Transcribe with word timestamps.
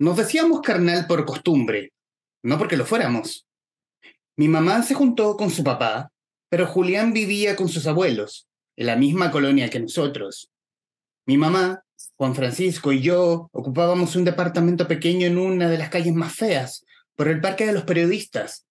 Nos 0.00 0.16
decíamos 0.16 0.60
carnal 0.60 1.08
por 1.08 1.24
costumbre, 1.24 1.92
no 2.44 2.56
porque 2.56 2.76
lo 2.76 2.86
fuéramos. 2.86 3.46
Mi 4.36 4.46
mamá 4.46 4.84
se 4.84 4.94
juntó 4.94 5.36
con 5.36 5.50
su 5.50 5.64
papá, 5.64 6.12
pero 6.48 6.68
Julián 6.68 7.12
vivía 7.12 7.56
con 7.56 7.68
sus 7.68 7.86
abuelos, 7.88 8.46
en 8.76 8.86
la 8.86 8.94
misma 8.94 9.32
colonia 9.32 9.68
que 9.68 9.80
nosotros. 9.80 10.50
Mi 11.26 11.36
mamá, 11.36 11.82
Juan 12.16 12.36
Francisco 12.36 12.92
y 12.92 13.02
yo 13.02 13.48
ocupábamos 13.50 14.14
un 14.14 14.24
departamento 14.24 14.86
pequeño 14.86 15.26
en 15.26 15.36
una 15.36 15.68
de 15.68 15.78
las 15.78 15.88
calles 15.88 16.14
más 16.14 16.32
feas, 16.32 16.84
por 17.16 17.26
el 17.26 17.40
Parque 17.40 17.66
de 17.66 17.72
los 17.72 17.82
Periodistas. 17.82 18.66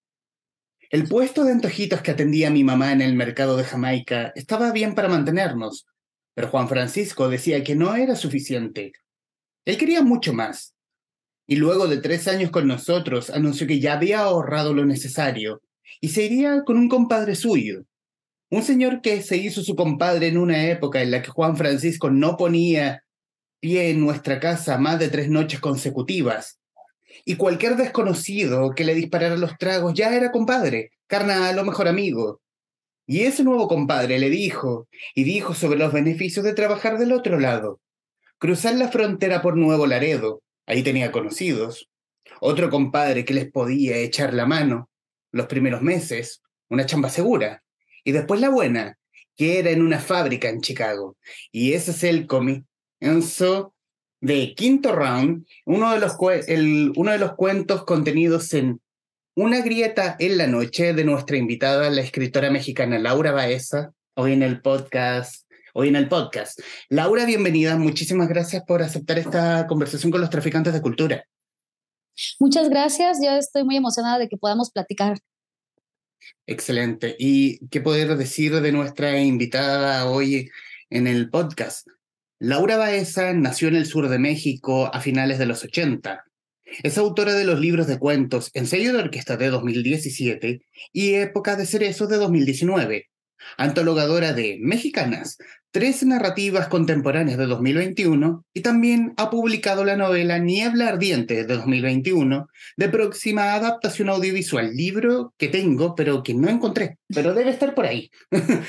El 0.90 1.10
puesto 1.10 1.44
de 1.44 1.52
antojitos 1.52 2.02
que 2.02 2.12
atendía 2.12 2.50
mi 2.50 2.64
mamá 2.64 2.94
en 2.94 3.02
el 3.02 3.14
mercado 3.16 3.58
de 3.58 3.66
Jamaica 3.66 4.32
estaba 4.34 4.72
bien 4.72 4.96
para 4.96 5.10
mantenernos, 5.10 5.86
pero 6.34 6.48
Juan 6.48 6.70
Francisco 6.70 7.28
decía 7.28 7.62
que 7.66 7.76
no 7.76 7.94
era 7.98 8.16
suficiente. 8.16 8.94
Él 9.66 9.78
quería 9.78 10.02
mucho 10.02 10.32
más. 10.32 10.77
Y 11.48 11.56
luego 11.56 11.88
de 11.88 11.98
tres 11.98 12.28
años 12.28 12.52
con 12.52 12.68
nosotros, 12.68 13.30
anunció 13.30 13.66
que 13.66 13.80
ya 13.80 13.94
había 13.94 14.20
ahorrado 14.20 14.74
lo 14.74 14.86
necesario 14.86 15.62
y 16.02 16.10
se 16.10 16.24
iría 16.26 16.64
con 16.66 16.78
un 16.78 16.90
compadre 16.90 17.36
suyo. 17.36 17.84
Un 18.50 18.64
señor 18.64 19.02
que 19.02 19.22
se 19.22 19.38
hizo 19.38 19.62
su 19.62 19.76
compadre 19.76 20.28
en 20.28 20.38
una 20.38 20.68
época 20.70 21.02
en 21.02 21.12
la 21.12 21.22
que 21.22 21.32
Juan 21.32 21.58
Francisco 21.58 22.10
no 22.10 22.38
ponía 22.38 23.04
pie 23.60 23.90
en 23.90 24.00
nuestra 24.00 24.40
casa 24.40 24.78
más 24.78 25.00
de 25.00 25.10
tres 25.10 25.30
noches 25.30 25.60
consecutivas. 25.60 26.60
Y 27.26 27.36
cualquier 27.36 27.76
desconocido 27.76 28.72
que 28.76 28.84
le 28.84 28.94
disparara 28.94 29.38
los 29.38 29.58
tragos 29.58 29.94
ya 29.94 30.16
era 30.16 30.32
compadre, 30.32 30.92
carnal 31.08 31.58
o 31.60 31.66
mejor 31.66 31.88
amigo. 31.88 32.42
Y 33.06 33.22
ese 33.22 33.44
nuevo 33.44 33.68
compadre 33.68 34.20
le 34.20 34.30
dijo, 34.30 34.88
y 35.16 35.24
dijo 35.24 35.54
sobre 35.54 35.80
los 35.80 35.94
beneficios 35.94 36.44
de 36.46 36.54
trabajar 36.54 36.98
del 36.98 37.14
otro 37.14 37.40
lado. 37.40 37.80
Cruzar 38.38 38.76
la 38.76 38.90
frontera 38.90 39.42
por 39.42 39.58
Nuevo 39.58 39.88
Laredo, 39.88 40.42
ahí 40.68 40.84
tenía 40.84 41.12
conocidos. 41.12 41.90
Otro 42.40 42.70
compadre 42.70 43.26
que 43.26 43.34
les 43.34 43.50
podía 43.52 43.98
echar 43.98 44.34
la 44.34 44.46
mano 44.46 44.90
los 45.32 45.48
primeros 45.48 45.82
meses, 45.82 46.42
una 46.70 46.86
chamba 46.86 47.10
segura. 47.10 47.64
Y 48.04 48.12
después 48.12 48.40
la 48.40 48.50
buena, 48.50 48.98
que 49.36 49.60
era 49.60 49.72
en 49.72 49.82
una 49.82 50.00
fábrica 50.00 50.50
en 50.50 50.62
Chicago. 50.62 51.18
Y 51.52 51.74
ese 51.74 51.92
es 51.92 52.04
el 52.04 52.28
comienzo 52.28 53.74
de 54.20 54.54
Quinto 54.56 54.94
Round, 54.94 55.46
uno 55.66 55.92
de, 55.94 56.00
los 56.00 56.16
el, 56.48 56.92
uno 56.96 57.12
de 57.12 57.20
los 57.20 57.36
cuentos 57.36 57.86
contenidos 57.86 58.54
en 58.54 58.82
Una 59.36 59.62
grieta 59.62 60.16
en 60.18 60.38
la 60.38 60.48
noche 60.48 60.94
de 60.94 61.04
nuestra 61.04 61.38
invitada, 61.38 61.90
la 61.92 62.02
escritora 62.02 62.50
mexicana 62.50 62.98
Laura 62.98 63.32
Baeza, 63.32 63.94
hoy 64.16 64.34
en 64.34 64.42
el 64.42 64.62
podcast. 64.62 65.47
Hoy 65.80 65.90
en 65.90 65.96
el 65.96 66.08
podcast. 66.08 66.60
Laura, 66.90 67.24
bienvenida. 67.24 67.78
Muchísimas 67.78 68.28
gracias 68.28 68.64
por 68.64 68.82
aceptar 68.82 69.20
esta 69.20 69.68
conversación 69.68 70.12
con 70.12 70.22
los 70.22 70.32
traficantes 70.32 70.74
de 70.74 70.82
cultura. 70.82 71.24
Muchas 72.40 72.68
gracias. 72.68 73.20
Yo 73.24 73.30
estoy 73.38 73.64
muy 73.64 73.76
emocionada 73.78 74.18
de 74.18 74.28
que 74.28 74.38
podamos 74.38 74.72
platicar. 74.72 75.20
Excelente. 76.48 77.16
¿Y 77.20 77.60
qué 77.68 77.80
poder 77.80 78.18
decir 78.18 78.60
de 78.60 78.72
nuestra 78.72 79.22
invitada 79.22 80.10
hoy 80.10 80.50
en 80.90 81.06
el 81.06 81.30
podcast? 81.30 81.88
Laura 82.40 82.78
Baeza 82.78 83.34
nació 83.34 83.68
en 83.68 83.76
el 83.76 83.86
sur 83.86 84.10
de 84.10 84.18
México 84.18 84.90
a 84.92 85.00
finales 85.00 85.38
de 85.38 85.46
los 85.46 85.64
80. 85.64 86.26
Es 86.82 86.98
autora 86.98 87.36
de 87.36 87.46
los 87.46 87.60
libros 87.60 87.86
de 87.86 88.00
cuentos 88.00 88.50
Ensayo 88.56 88.94
de 88.94 89.00
Orquesta 89.00 89.38
de 89.38 89.50
2017 89.50 90.60
y 90.92 91.14
Época 91.14 91.56
de 91.56 91.68
Cerezos 91.68 92.10
de 92.10 92.18
2019, 92.18 93.10
antologadora 93.58 94.34
de 94.34 94.58
Mexicanas, 94.62 95.38
tres 95.72 96.04
narrativas 96.04 96.68
contemporáneas 96.68 97.38
de 97.38 97.46
2021 97.46 98.46
y 98.54 98.62
también 98.62 99.14
ha 99.18 99.30
publicado 99.30 99.86
la 99.86 99.96
novela 99.96 100.40
Niebla 100.40 100.90
Ardiente 100.90 101.36
de 101.36 101.44
2021, 101.46 102.48
de 102.78 102.90
próxima 102.90 103.54
adaptación 103.54 104.10
audiovisual, 104.10 104.76
libro 104.76 105.34
que 105.38 105.48
tengo 105.48 105.96
pero 105.96 106.24
que 106.24 106.34
no 106.34 106.50
encontré, 106.50 106.98
pero 107.14 107.34
debe 107.34 107.52
estar 107.52 107.76
por 107.76 107.86
ahí. 107.86 108.10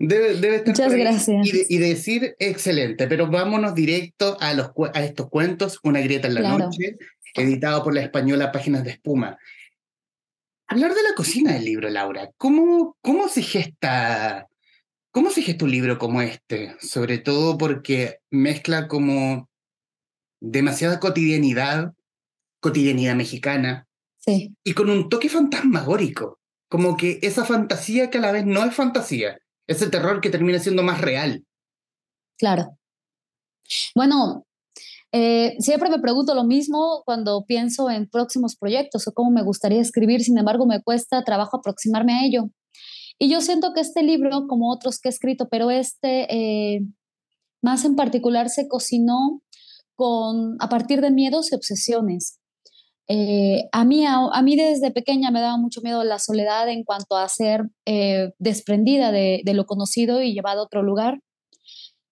Debe, 0.00 0.62
Muchas 0.66 0.92
gracias. 0.92 1.48
Y, 1.68 1.78
decir 1.78 2.34
excelente, 2.40 3.06
pero 3.06 3.28
vámonos 3.28 3.74
directo 3.74 4.36
a, 4.40 4.52
los, 4.52 4.70
a 4.92 5.04
estos 5.04 5.28
cuentos, 5.28 5.78
Una 5.84 6.00
grieta 6.00 6.26
en 6.26 6.34
la 6.34 6.58
noche, 6.58 6.96
editado 7.34 7.84
por 7.84 7.94
la 7.94 8.02
española 8.02 8.52
Páginas 8.52 8.84
de 8.84 8.90
Espuma. 8.90 9.38
Hablar 10.68 10.94
de 10.94 11.02
la 11.02 11.14
cocina 11.14 11.52
del 11.52 11.64
libro, 11.64 11.88
Laura, 11.88 12.30
¿cómo, 12.36 12.96
cómo 13.00 13.28
se 13.28 13.42
gesta? 13.42 14.48
¿Cómo 15.12 15.30
se 15.30 15.42
gesta 15.42 15.64
un 15.64 15.70
libro 15.70 15.98
como 15.98 16.22
este? 16.22 16.76
Sobre 16.80 17.18
todo 17.18 17.56
porque 17.56 18.18
mezcla 18.30 18.88
como 18.88 19.48
demasiada 20.40 20.98
cotidianidad, 20.98 21.94
cotidianidad 22.60 23.14
mexicana, 23.14 23.86
sí. 24.18 24.54
y 24.64 24.74
con 24.74 24.90
un 24.90 25.08
toque 25.08 25.28
fantasmagórico, 25.28 26.40
como 26.68 26.96
que 26.96 27.20
esa 27.22 27.44
fantasía 27.44 28.10
que 28.10 28.18
a 28.18 28.22
la 28.22 28.32
vez 28.32 28.44
no 28.44 28.64
es 28.64 28.74
fantasía, 28.74 29.38
ese 29.68 29.88
terror 29.88 30.20
que 30.20 30.30
termina 30.30 30.58
siendo 30.58 30.82
más 30.82 31.00
real. 31.00 31.44
Claro. 32.36 32.76
Bueno, 33.94 34.45
eh, 35.12 35.56
siempre 35.60 35.88
me 35.88 35.98
pregunto 35.98 36.34
lo 36.34 36.44
mismo 36.44 37.02
cuando 37.04 37.44
pienso 37.46 37.90
en 37.90 38.08
próximos 38.08 38.56
proyectos 38.56 39.06
o 39.06 39.12
cómo 39.12 39.30
me 39.30 39.42
gustaría 39.42 39.80
escribir, 39.80 40.22
sin 40.22 40.38
embargo 40.38 40.66
me 40.66 40.82
cuesta 40.82 41.22
trabajo 41.24 41.58
aproximarme 41.58 42.14
a 42.14 42.24
ello. 42.24 42.50
Y 43.18 43.30
yo 43.30 43.40
siento 43.40 43.72
que 43.72 43.80
este 43.80 44.02
libro, 44.02 44.46
como 44.46 44.70
otros 44.70 44.98
que 45.00 45.08
he 45.08 45.10
escrito, 45.10 45.48
pero 45.50 45.70
este 45.70 46.26
eh, 46.34 46.80
más 47.62 47.84
en 47.84 47.96
particular 47.96 48.50
se 48.50 48.68
cocinó 48.68 49.40
con, 49.94 50.56
a 50.60 50.68
partir 50.68 51.00
de 51.00 51.10
miedos 51.10 51.50
y 51.50 51.54
obsesiones. 51.54 52.38
Eh, 53.08 53.68
a, 53.72 53.84
mí, 53.84 54.04
a, 54.04 54.42
mí 54.42 54.56
desde 54.56 54.90
pequeña 54.90 55.30
me 55.30 55.40
daba 55.40 55.56
mucho 55.56 55.80
miedo 55.80 56.02
la 56.02 56.18
soledad 56.18 56.68
en 56.68 56.82
cuanto 56.82 57.16
a 57.16 57.28
ser 57.28 57.62
desprendida 58.38 59.12
de, 59.12 59.42
de, 59.44 59.54
lo 59.54 59.64
conocido 59.64 60.22
y 60.22 60.34
llevada 60.34 60.60
a 60.60 60.64
otro 60.64 60.82
lugar. 60.82 61.20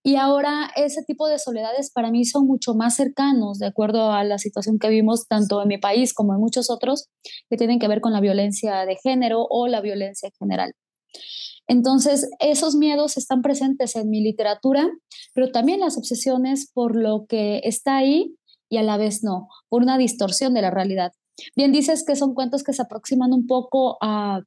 Y 0.06 0.16
ahora 0.16 0.70
ese 0.76 1.02
tipo 1.02 1.26
de 1.28 1.38
soledades 1.38 1.90
para 1.90 2.10
mí 2.10 2.26
son 2.26 2.46
mucho 2.46 2.74
más 2.74 2.94
cercanos, 2.94 3.58
de 3.58 3.66
acuerdo 3.66 4.12
a 4.12 4.22
la 4.22 4.36
situación 4.36 4.78
que 4.78 4.90
vimos 4.90 5.26
tanto 5.26 5.62
en 5.62 5.68
mi 5.68 5.78
país 5.78 6.12
como 6.12 6.34
en 6.34 6.40
muchos 6.40 6.68
otros, 6.68 7.08
que 7.48 7.56
tienen 7.56 7.78
que 7.78 7.88
ver 7.88 8.02
con 8.02 8.12
la 8.12 8.20
violencia 8.20 8.84
de 8.84 8.96
género 8.96 9.46
o 9.48 9.66
la 9.66 9.80
violencia 9.80 10.28
en 10.28 10.34
general. 10.38 10.74
Entonces, 11.66 12.28
esos 12.38 12.74
miedos 12.74 13.16
están 13.16 13.40
presentes 13.40 13.96
en 13.96 14.10
mi 14.10 14.20
literatura, 14.20 14.86
pero 15.32 15.50
también 15.50 15.80
las 15.80 15.96
obsesiones 15.96 16.70
por 16.70 16.94
lo 16.94 17.24
que 17.26 17.62
está 17.64 17.96
ahí 17.96 18.36
y 18.68 18.76
a 18.76 18.82
la 18.82 18.98
vez 18.98 19.24
no, 19.24 19.48
por 19.70 19.82
una 19.82 19.96
distorsión 19.96 20.52
de 20.52 20.60
la 20.60 20.70
realidad. 20.70 21.12
Bien 21.56 21.72
dices 21.72 22.04
que 22.06 22.14
son 22.14 22.34
cuentos 22.34 22.62
que 22.62 22.74
se 22.74 22.82
aproximan 22.82 23.32
un 23.32 23.46
poco 23.46 23.96
a, 24.02 24.42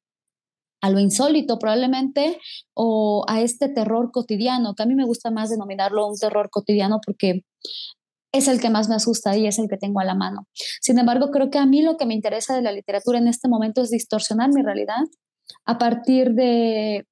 a 0.82 0.90
lo 0.90 1.00
insólito 1.00 1.60
probablemente 1.60 2.40
o 2.74 3.26
a 3.28 3.42
este 3.42 3.70
terror 3.70 4.12
cotidiano, 4.12 4.76
que 4.76 4.84
a 4.84 4.86
mí 4.86 4.96
me 4.96 5.06
gusta 5.06 5.32
más 5.32 5.50
denominarlo 5.50 6.08
un 6.08 6.18
terror 6.18 6.50
cotidiano 6.50 7.00
porque 7.06 7.42
es 8.32 8.48
el 8.48 8.60
que 8.60 8.70
más 8.70 8.90
me 8.90 8.96
asusta 8.96 9.36
y 9.38 9.48
es 9.48 9.58
el 9.58 9.68
que 9.68 9.78
tengo 9.78 10.00
a 10.00 10.06
la 10.06 10.16
mano. 10.16 10.48
Sin 10.82 11.00
embargo, 11.00 11.32
creo 11.32 11.50
que 11.50 11.58
a 11.58 11.66
mí 11.66 11.82
lo 11.82 11.98
que 11.98 12.06
me 12.06 12.14
interesa 12.14 12.56
de 12.56 12.62
la 12.62 12.72
literatura 12.72 13.18
en 13.18 13.28
este 13.28 13.48
momento 13.48 13.82
es 13.82 13.90
distorsionar 13.90 14.50
mi 14.54 14.62
realidad 14.62 15.04
a 15.66 15.78
partir 15.78 16.34
de, 16.34 17.06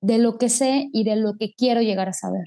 de 0.00 0.18
lo 0.18 0.38
que 0.38 0.48
sé 0.48 0.88
y 0.92 1.04
de 1.04 1.16
lo 1.16 1.34
que 1.38 1.52
quiero 1.52 1.82
llegar 1.82 2.08
a 2.08 2.12
saber. 2.12 2.44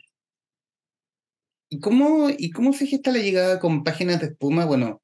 ¿Y 1.70 1.80
cómo, 1.80 2.30
¿Y 2.30 2.52
cómo 2.52 2.74
se 2.74 2.88
gesta 2.88 3.12
la 3.12 3.20
llegada 3.20 3.60
con 3.60 3.84
páginas 3.84 4.20
de 4.22 4.28
espuma? 4.28 4.66
Bueno, 4.66 5.02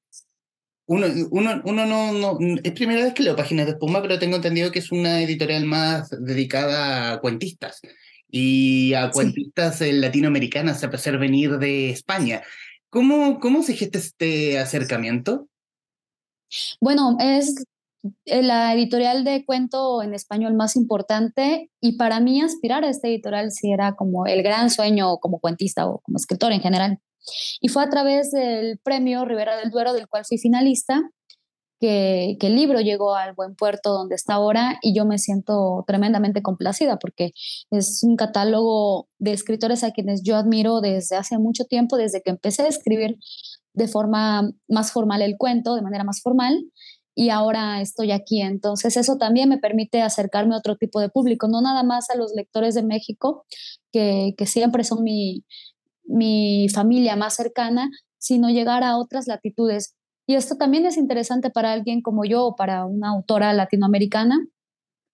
uno, 0.86 1.08
uno, 1.30 1.62
uno 1.64 1.86
no, 1.86 2.14
no, 2.14 2.38
es 2.64 2.72
primera 2.74 3.04
vez 3.04 3.14
que 3.14 3.24
leo 3.24 3.36
páginas 3.36 3.66
de 3.66 3.74
espuma, 3.74 4.02
pero 4.02 4.20
tengo 4.20 4.36
entendido 4.36 4.72
que 4.72 4.80
es 4.80 4.92
una 4.92 5.22
editorial 5.22 5.66
más 5.66 6.10
dedicada 6.10 7.14
a 7.14 7.20
cuentistas 7.20 7.82
y 8.30 8.94
a 8.94 9.12
cuentistas 9.12 9.82
latinoamericanas, 9.82 10.84
a 10.84 10.90
pesar 10.90 11.14
de 11.14 11.20
venir 11.20 11.58
de 11.60 11.90
España. 11.90 12.42
¿Cómo, 12.90 13.40
¿Cómo 13.40 13.64
se 13.64 13.76
gesta 13.76 14.00
este 14.00 14.60
acercamiento? 14.60 15.48
Bueno, 16.80 17.16
es 17.20 17.56
eh, 18.26 18.42
la 18.42 18.74
editorial 18.74 19.24
de 19.24 19.46
cuento 19.46 20.02
en 20.02 20.14
español 20.14 20.56
más 20.56 20.76
importante 20.76 21.70
y 21.80 21.98
para 21.98 22.20
mí 22.20 22.42
aspirar 22.42 22.84
a 22.84 22.90
esta 22.90 23.08
editorial 23.08 23.52
sí 23.52 23.72
era 23.72 23.96
como 23.96 24.26
el 24.26 24.44
gran 24.44 24.70
sueño 24.70 25.18
como 25.20 25.40
cuentista 25.40 25.88
o 25.88 26.00
como 26.00 26.18
escritor 26.18 26.52
en 26.52 26.62
general. 26.62 27.00
Y 27.60 27.68
fue 27.70 27.84
a 27.84 27.90
través 27.90 28.32
del 28.32 28.80
premio 28.80 29.26
Rivera 29.26 29.58
del 29.58 29.70
Duero, 29.72 29.94
del 29.94 30.08
cual 30.08 30.26
fui 30.26 30.38
finalista, 30.38 31.02
que, 31.80 32.38
que, 32.40 32.48
el 32.48 32.56
libro 32.56 32.80
llegó 32.80 33.16
al 33.16 33.34
buen 33.34 33.56
puerto 33.56 33.92
donde 33.92 34.14
está 34.14 34.36
ahora 34.36 34.78
y 34.84 34.96
yo 34.96 35.04
me 35.04 35.18
siento 35.18 35.84
tremendamente 35.88 36.44
complacida 36.44 37.00
porque 37.00 37.32
es 37.72 38.04
un 38.04 38.16
catálogo 38.16 39.08
de 39.18 39.34
escritores 39.34 39.84
a 39.84 39.90
quienes 39.90 40.22
yo 40.22 40.36
admiro 40.36 40.80
desde 40.80 41.16
hace 41.16 41.40
mucho 41.40 41.66
tiempo, 41.66 41.98
desde 41.98 42.22
que 42.22 42.30
empecé 42.30 42.62
a 42.62 42.68
escribir 42.68 43.18
de 43.74 43.88
forma 43.88 44.52
más 44.68 44.92
formal 44.92 45.22
el 45.22 45.38
cuento, 45.38 45.76
de 45.76 45.82
manera 45.82 46.04
más 46.04 46.22
formal, 46.22 46.66
y 47.16 47.30
ahora 47.30 47.82
estoy 47.82 48.12
aquí. 48.12 48.42
Entonces 48.42 48.98
eso 48.98 49.18
también 49.18 49.50
me 49.50 49.58
permite 49.58 50.02
acercarme 50.02 50.56
a 50.56 50.60
otro 50.60 50.76
tipo 50.78 51.00
de 51.00 51.10
público, 51.10 51.48
no 51.48 51.62
nada 51.62 51.84
más 51.84 52.10
a 52.10 52.16
los 52.16 52.34
lectores 52.36 52.76
de 52.76 52.84
México, 52.84 53.46
que, 53.92 54.34
que 54.38 54.46
siempre 54.46 54.84
son 54.84 55.04
mi, 55.04 55.46
mi 56.04 56.68
familia 56.70 57.16
más 57.16 57.36
cercana, 57.36 57.90
sino 58.18 58.50
llegar 58.50 58.84
a 58.84 58.98
otras 58.98 59.28
latitudes. 59.28 59.96
Y 60.28 60.36
esto 60.36 60.56
también 60.56 60.86
es 60.86 60.98
interesante 60.98 61.50
para 61.50 61.72
alguien 61.72 62.02
como 62.02 62.24
yo 62.26 62.46
o 62.46 62.56
para 62.56 62.86
una 62.86 63.10
autora 63.10 63.54
latinoamericana, 63.54 64.46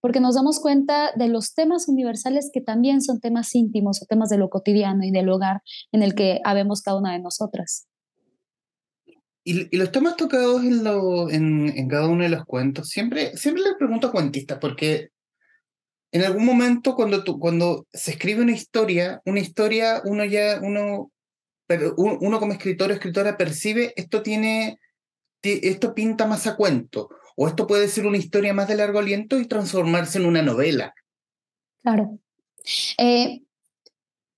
porque 0.01 0.19
nos 0.19 0.35
damos 0.35 0.59
cuenta 0.59 1.11
de 1.15 1.27
los 1.27 1.53
temas 1.53 1.87
universales 1.87 2.49
que 2.53 2.61
también 2.61 3.01
son 3.01 3.19
temas 3.19 3.53
íntimos 3.55 4.01
o 4.01 4.05
temas 4.05 4.29
de 4.29 4.37
lo 4.37 4.49
cotidiano 4.49 5.03
y 5.03 5.11
del 5.11 5.29
hogar 5.29 5.61
en 5.91 6.03
el 6.03 6.13
que 6.13 6.39
habemos 6.43 6.81
cada 6.81 6.99
una 6.99 7.13
de 7.13 7.19
nosotras. 7.19 7.87
Y, 9.43 9.75
los 9.77 9.91
temas 9.93 10.17
tocados 10.17 10.61
en, 10.61 10.83
lo, 10.83 11.27
cada 11.89 12.09
uno 12.09 12.23
de 12.23 12.29
los 12.29 12.43
cuentos, 12.43 12.89
siempre, 12.89 13.35
siempre 13.37 13.63
le 13.63 13.75
pregunto 13.75 14.07
a 14.07 14.11
cuentistas, 14.11 14.59
porque 14.59 15.11
en 16.11 16.23
algún 16.23 16.45
momento 16.45 16.95
cuando, 16.95 17.23
cuando 17.39 17.85
se 17.91 18.11
escribe 18.11 18.41
una 18.41 18.53
historia, 18.53 19.21
una 19.25 19.39
historia, 19.39 20.01
uno 20.05 20.23
ya, 20.25 20.59
uno, 20.61 21.11
pero 21.67 21.93
uno 21.97 22.39
como 22.39 22.53
escritor 22.53 22.91
o 22.91 22.93
escritora 22.93 23.37
percibe 23.37 23.93
esto 23.95 24.21
tiene, 24.21 24.79
esto 25.41 25.93
pinta 25.93 26.25
más 26.25 26.47
a 26.47 26.55
cuento, 26.55 27.09
o 27.35 27.47
esto 27.47 27.67
puede 27.67 27.87
ser 27.87 28.07
una 28.07 28.17
historia 28.17 28.53
más 28.53 28.67
de 28.67 28.75
largo 28.75 28.99
aliento 28.99 29.39
y 29.39 29.47
transformarse 29.47 30.17
en 30.17 30.25
una 30.25 30.41
novela. 30.41 30.93
Claro. 31.81 32.19
Eh, 32.97 33.41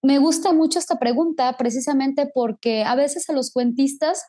me 0.01 0.17
gusta 0.17 0.53
mucho 0.53 0.79
esta 0.79 0.97
pregunta 0.97 1.55
precisamente 1.57 2.29
porque 2.33 2.83
a 2.83 2.95
veces 2.95 3.29
a 3.29 3.33
los 3.33 3.51
cuentistas 3.51 4.25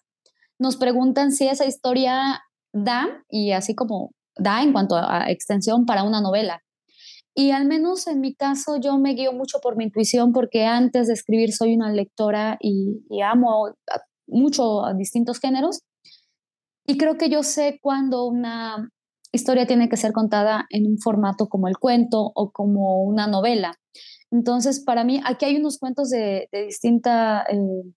nos 0.59 0.77
preguntan 0.77 1.33
si 1.33 1.49
esa 1.49 1.65
historia 1.65 2.43
da, 2.73 3.25
y 3.29 3.53
así 3.53 3.75
como 3.75 4.13
da 4.37 4.63
en 4.63 4.73
cuanto 4.73 4.97
a 4.97 5.31
extensión 5.31 5.87
para 5.87 6.03
una 6.03 6.21
novela. 6.21 6.63
Y 7.35 7.53
al 7.53 7.67
menos 7.67 8.06
en 8.06 8.21
mi 8.21 8.35
caso 8.35 8.77
yo 8.77 8.99
me 8.99 9.15
guío 9.15 9.32
mucho 9.32 9.61
por 9.61 9.77
mi 9.77 9.85
intuición 9.85 10.32
porque 10.32 10.65
antes 10.65 11.06
de 11.06 11.15
escribir 11.15 11.53
soy 11.53 11.75
una 11.75 11.93
lectora 11.93 12.59
y, 12.61 13.03
amo 13.23 13.75
mucho 14.27 14.85
a 14.85 14.94
distintos 14.94 15.38
géneros. 15.38 15.81
Y 16.87 16.99
creo 16.99 17.17
que 17.17 17.31
yo 17.31 17.43
sé 17.43 17.79
cuando 17.81 18.27
una 18.27 18.91
historia 19.32 19.67
tiene 19.67 19.88
que 19.88 19.97
ser 19.97 20.12
contada 20.12 20.67
en 20.71 20.87
un 20.87 20.99
formato 20.99 21.49
como 21.49 21.69
el 21.69 21.79
cuento 21.79 22.32
o 22.35 22.50
como 22.50 23.05
una 23.05 23.29
novela. 23.29 23.75
Entonces, 24.33 24.81
para 24.81 25.05
mí, 25.05 25.21
aquí 25.25 25.44
hay 25.44 25.56
unos 25.56 25.79
cuentos 25.79 26.11
de, 26.11 26.49
distinta 26.53 27.44
eh, 27.49 27.93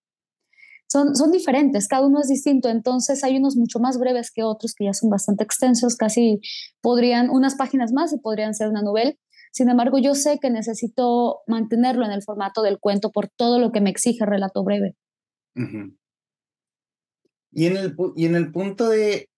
son, 0.88 1.32
diferentes, 1.32 1.88
cada 1.88 2.06
uno 2.06 2.20
es 2.20 2.28
distinto, 2.28 2.68
entonces 2.68 3.24
hay 3.24 3.36
unos 3.36 3.56
mucho 3.56 3.80
más 3.80 3.98
breves 3.98 4.30
que 4.30 4.44
otros 4.44 4.74
que 4.74 4.84
ya 4.84 4.92
son 4.92 5.10
bastante 5.10 5.42
extensos, 5.42 5.96
casi 5.96 6.40
podrían, 6.80 7.30
unas 7.30 7.56
páginas 7.56 7.92
más 7.92 8.12
y 8.12 8.18
podrían 8.18 8.54
ser 8.54 8.68
una 8.68 8.82
novela. 8.82 9.12
Sin 9.54 9.70
embargo, 9.70 9.98
yo 9.98 10.16
sé 10.16 10.40
que 10.42 10.50
necesito 10.50 11.42
mantenerlo 11.46 12.04
en 12.04 12.10
el 12.10 12.24
formato 12.24 12.60
del 12.60 12.80
cuento 12.80 13.12
por 13.12 13.28
todo 13.28 13.60
lo 13.60 13.70
que 13.70 13.80
me 13.80 13.88
exige 13.88 14.24
el 14.24 14.30
relato 14.30 14.64
breve. 14.64 14.96
y, 17.52 17.66
en 17.66 17.76
el, 17.76 17.94
y 18.16 18.26
en 18.26 18.34
el 18.34 18.50
punto 18.50 18.88
de 18.88 19.28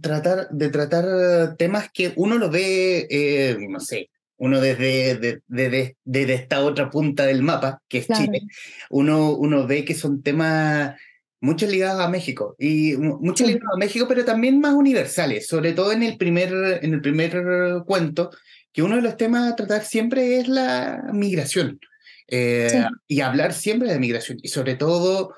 tratar, 0.00 0.48
de 0.50 0.68
tratar 0.68 1.56
temas 1.56 1.90
que 1.92 2.12
uno 2.14 2.38
lo 2.38 2.50
ve, 2.50 3.08
eh, 3.10 3.56
no 3.68 3.80
sé, 3.80 4.10
uno 4.36 4.60
desde, 4.60 5.42
desde, 5.48 5.96
esta 6.34 6.64
otra 6.64 6.88
punta 6.88 7.26
del 7.26 7.42
mapa, 7.42 7.82
que 7.88 7.98
es 7.98 8.06
Chile, 8.06 8.42
uno, 8.90 9.32
uno 9.34 9.66
ve 9.66 9.84
que 9.84 9.94
son 9.94 10.22
temas 10.22 10.94
mucho 11.40 11.66
ligados 11.66 12.00
a 12.00 12.08
México, 12.08 12.54
y 12.60 12.96
mucho 12.96 13.44
ligados 13.44 13.74
a 13.74 13.78
México, 13.78 14.06
pero 14.08 14.24
también 14.24 14.60
más 14.60 14.74
universales, 14.74 15.48
sobre 15.48 15.72
todo 15.72 15.90
en 15.90 16.04
el 16.04 16.16
primer, 16.16 16.78
en 16.80 16.94
el 16.94 17.00
primer 17.00 17.82
cuento, 17.86 18.30
que 18.74 18.82
uno 18.82 18.96
de 18.96 19.02
los 19.02 19.16
temas 19.16 19.50
a 19.50 19.56
tratar 19.56 19.84
siempre 19.84 20.38
es 20.38 20.48
la 20.48 21.04
migración, 21.12 21.80
eh, 22.28 22.84
y 23.08 23.20
hablar 23.20 23.54
siempre 23.54 23.90
de 23.90 23.98
migración, 23.98 24.38
y 24.42 24.48
sobre 24.48 24.74
todo 24.74 25.34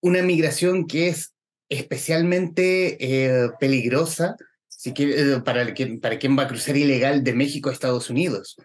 una 0.00 0.22
migración 0.22 0.86
que 0.86 1.08
es 1.08 1.34
especialmente 1.68 2.98
eh, 3.00 3.48
peligrosa 3.58 4.36
eh, 4.84 5.40
para, 5.44 5.64
para 6.00 6.18
quien 6.18 6.38
va 6.38 6.42
a 6.42 6.48
cruzar 6.48 6.76
ilegal 6.76 7.24
de 7.24 7.32
México 7.32 7.70
a 7.70 7.72
Estados 7.72 8.10
Unidos. 8.10 8.56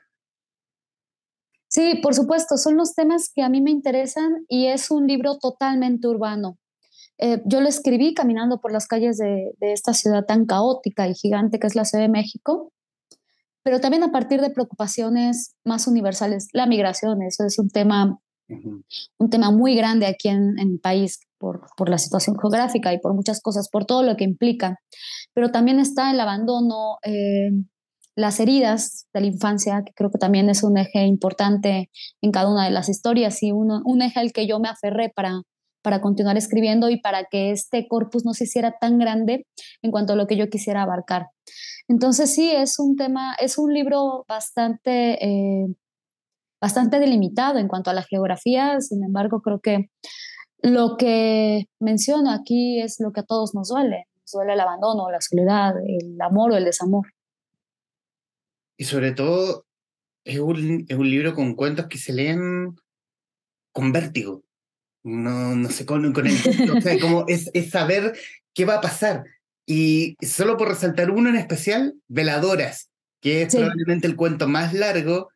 Sí, 1.69 1.99
por 2.01 2.13
supuesto, 2.13 2.57
son 2.57 2.75
los 2.75 2.93
temas 2.93 3.31
que 3.33 3.41
a 3.41 3.49
mí 3.49 3.61
me 3.61 3.71
interesan 3.71 4.43
y 4.49 4.67
es 4.67 4.91
un 4.91 5.07
libro 5.07 5.37
totalmente 5.37 6.07
urbano. 6.07 6.57
Eh, 7.19 7.41
yo 7.45 7.61
lo 7.61 7.67
escribí 7.67 8.13
caminando 8.13 8.59
por 8.59 8.71
las 8.71 8.87
calles 8.87 9.17
de, 9.17 9.53
esta 9.59 9.93
ciudad 9.93 10.25
tan 10.25 10.45
caótica 10.45 11.07
y 11.07 11.13
gigante 11.13 11.59
que 11.59 11.67
es 11.67 11.75
la 11.75 11.85
Ciudad 11.85 12.03
de 12.03 12.09
México, 12.09 12.71
pero 13.69 13.79
también 13.79 14.01
a 14.01 14.11
partir 14.11 14.41
de 14.41 14.49
preocupaciones 14.49 15.53
más 15.63 15.85
universales. 15.85 16.47
La 16.53 16.65
migración, 16.65 17.21
eso 17.21 17.45
es 17.45 17.59
un 17.59 17.69
tema, 17.69 18.19
un 18.47 19.29
tema 19.29 19.51
muy 19.51 19.75
grande 19.75 20.07
aquí 20.07 20.27
en, 20.27 20.57
en 20.57 20.71
el 20.71 20.79
país 20.79 21.19
por, 21.37 21.67
por, 21.77 21.87
la 21.87 21.99
situación 21.99 22.35
geográfica 22.39 22.91
y 22.93 22.99
por 22.99 23.13
muchas 23.13 23.41
cosas, 23.41 23.69
por 23.69 23.85
todo 23.85 24.01
lo 24.01 24.17
que 24.17 24.23
implica 24.23 24.79
pero 25.33 25.51
también 25.51 25.79
está 25.79 26.11
el 26.11 26.19
abandono, 26.19 26.97
eh, 27.03 27.51
las 28.15 28.39
heridas 28.39 29.07
de 29.13 29.21
la 29.21 29.27
infancia, 29.27 29.83
que 29.85 29.93
creo 29.93 30.11
que 30.11 30.17
también 30.17 30.49
es 30.49 30.63
un 30.63 30.77
eje 30.77 31.05
importante 31.05 31.89
en 32.21 32.31
cada 32.31 32.51
una 32.51 32.65
de 32.65 32.71
las 32.71 32.89
historias 32.89 33.41
y 33.43 33.51
un 33.51 34.01
eje 34.01 34.19
al 34.19 34.33
que 34.33 34.47
yo 34.47 34.59
me 34.59 34.67
aferré 34.67 35.11
para, 35.15 35.43
para 35.81 36.01
continuar 36.01 36.35
escribiendo 36.37 36.89
y 36.89 36.99
para 36.99 37.25
que 37.25 37.51
este 37.51 37.87
corpus 37.87 38.25
no 38.25 38.33
se 38.33 38.45
hiciera 38.45 38.75
tan 38.81 38.97
grande 38.97 39.45
en 39.81 39.91
cuanto 39.91 40.13
a 40.13 40.15
lo 40.15 40.27
que 40.27 40.35
yo 40.35 40.49
quisiera 40.49 40.81
abarcar. 40.81 41.27
Entonces 41.89 42.33
sí, 42.33 42.51
es 42.51 42.77
un 42.77 42.95
tema, 42.95 43.35
es 43.39 43.57
un 43.57 43.73
libro 43.73 44.23
bastante, 44.27 45.25
eh, 45.25 45.65
bastante 46.61 46.99
delimitado 46.99 47.57
en 47.57 47.67
cuanto 47.67 47.89
a 47.89 47.93
la 47.93 48.03
geografía, 48.03 48.79
sin 48.79 49.03
embargo 49.03 49.41
creo 49.41 49.59
que 49.59 49.89
lo 50.61 50.97
que 50.97 51.65
menciono 51.79 52.31
aquí 52.31 52.79
es 52.79 52.99
lo 52.99 53.11
que 53.11 53.21
a 53.21 53.25
todos 53.25 53.55
nos 53.55 53.69
duele, 53.69 54.05
duele 54.31 54.53
el 54.53 54.59
abandono, 54.59 55.09
la 55.09 55.19
soledad, 55.19 55.73
el 55.83 56.21
amor 56.21 56.51
o 56.51 56.57
el 56.57 56.65
desamor. 56.65 57.07
Y 58.77 58.83
sobre 58.83 59.11
todo, 59.11 59.65
es 60.23 60.39
un, 60.39 60.85
es 60.87 60.95
un 60.95 61.09
libro 61.09 61.33
con 61.33 61.55
cuentos 61.55 61.87
que 61.87 61.97
se 61.97 62.13
leen 62.13 62.75
con 63.73 63.91
vértigo. 63.91 64.43
No, 65.03 65.55
no 65.55 65.69
sé, 65.69 65.87
con, 65.87 66.13
con 66.13 66.27
el. 66.27 66.33
o 66.77 66.81
sea, 66.81 66.99
como 66.99 67.25
es, 67.27 67.49
es 67.53 67.71
saber 67.71 68.15
qué 68.53 68.65
va 68.65 68.75
a 68.75 68.81
pasar. 68.81 69.23
Y 69.71 70.17
solo 70.19 70.57
por 70.57 70.69
resaltar 70.69 71.11
uno 71.11 71.29
en 71.29 71.35
especial, 71.35 71.93
Veladoras, 72.07 72.89
que 73.21 73.43
es 73.43 73.55
probablemente 73.55 74.07
el 74.07 74.15
cuento 74.15 74.47
más 74.47 74.73
largo, 74.73 75.29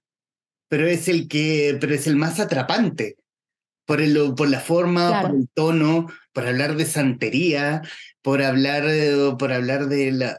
pero 0.68 0.88
es 0.88 1.07
el 1.07 1.27
que, 1.27 1.77
pero 1.80 1.94
es 1.94 2.07
el 2.07 2.15
más 2.15 2.39
atrapante 2.39 3.18
por, 3.86 4.01
el, 4.01 4.34
por 4.36 4.50
la 4.50 4.60
forma, 4.60 5.22
por 5.22 5.36
el 5.36 5.48
tono, 5.53 6.08
por 6.31 6.48
hablar 6.48 6.75
de 6.75 6.86
santería, 6.86 7.84
por 8.24 8.41
hablar, 8.41 8.86
eh, 8.88 9.36
por 9.38 9.53
hablar 9.53 9.88
de 9.88 10.12
la, 10.12 10.36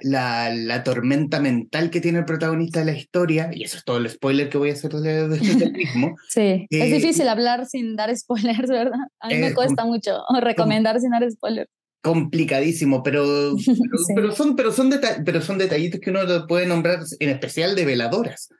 la, 0.52 0.82
tormenta 0.82 1.38
mental 1.38 1.90
que 1.90 2.00
tiene 2.00 2.18
el 2.18 2.24
protagonista 2.24 2.80
de 2.80 2.86
la 2.86 2.98
historia, 2.98 3.50
y 3.52 3.62
eso 3.62 3.76
es 3.76 3.84
todo 3.84 3.98
el 3.98 4.10
spoiler 4.10 4.48
que 4.48 4.58
voy 4.58 4.70
a 4.70 4.72
hacer 4.72 4.90
del 4.90 5.30
de, 5.30 5.70
mismo. 5.70 6.16
sí, 6.30 6.66
es 6.68 6.82
eh, 6.90 6.94
difícil 6.94 7.28
hablar 7.28 7.64
sin 7.66 7.94
dar 7.94 8.12
spoilers, 8.16 8.68
¿verdad? 8.68 8.98
A 9.20 9.28
mí 9.28 9.36
me 9.36 9.54
cuesta 9.54 9.84
mucho 9.84 10.18
recomendar 10.40 10.98
sin 10.98 11.10
dar 11.10 11.30
spoilers. 11.30 11.70
Complicadísimo, 12.04 13.02
pero, 13.02 13.56
pero, 14.14 14.32
son, 14.34 14.54
pero, 14.54 14.70
son 14.70 14.90
pero 15.24 15.40
son 15.40 15.56
detallitos 15.56 16.00
que 16.00 16.10
uno 16.10 16.20
puede 16.46 16.66
nombrar, 16.66 17.00
en 17.18 17.30
especial 17.30 17.74
de 17.74 17.86
veladoras. 17.86 18.50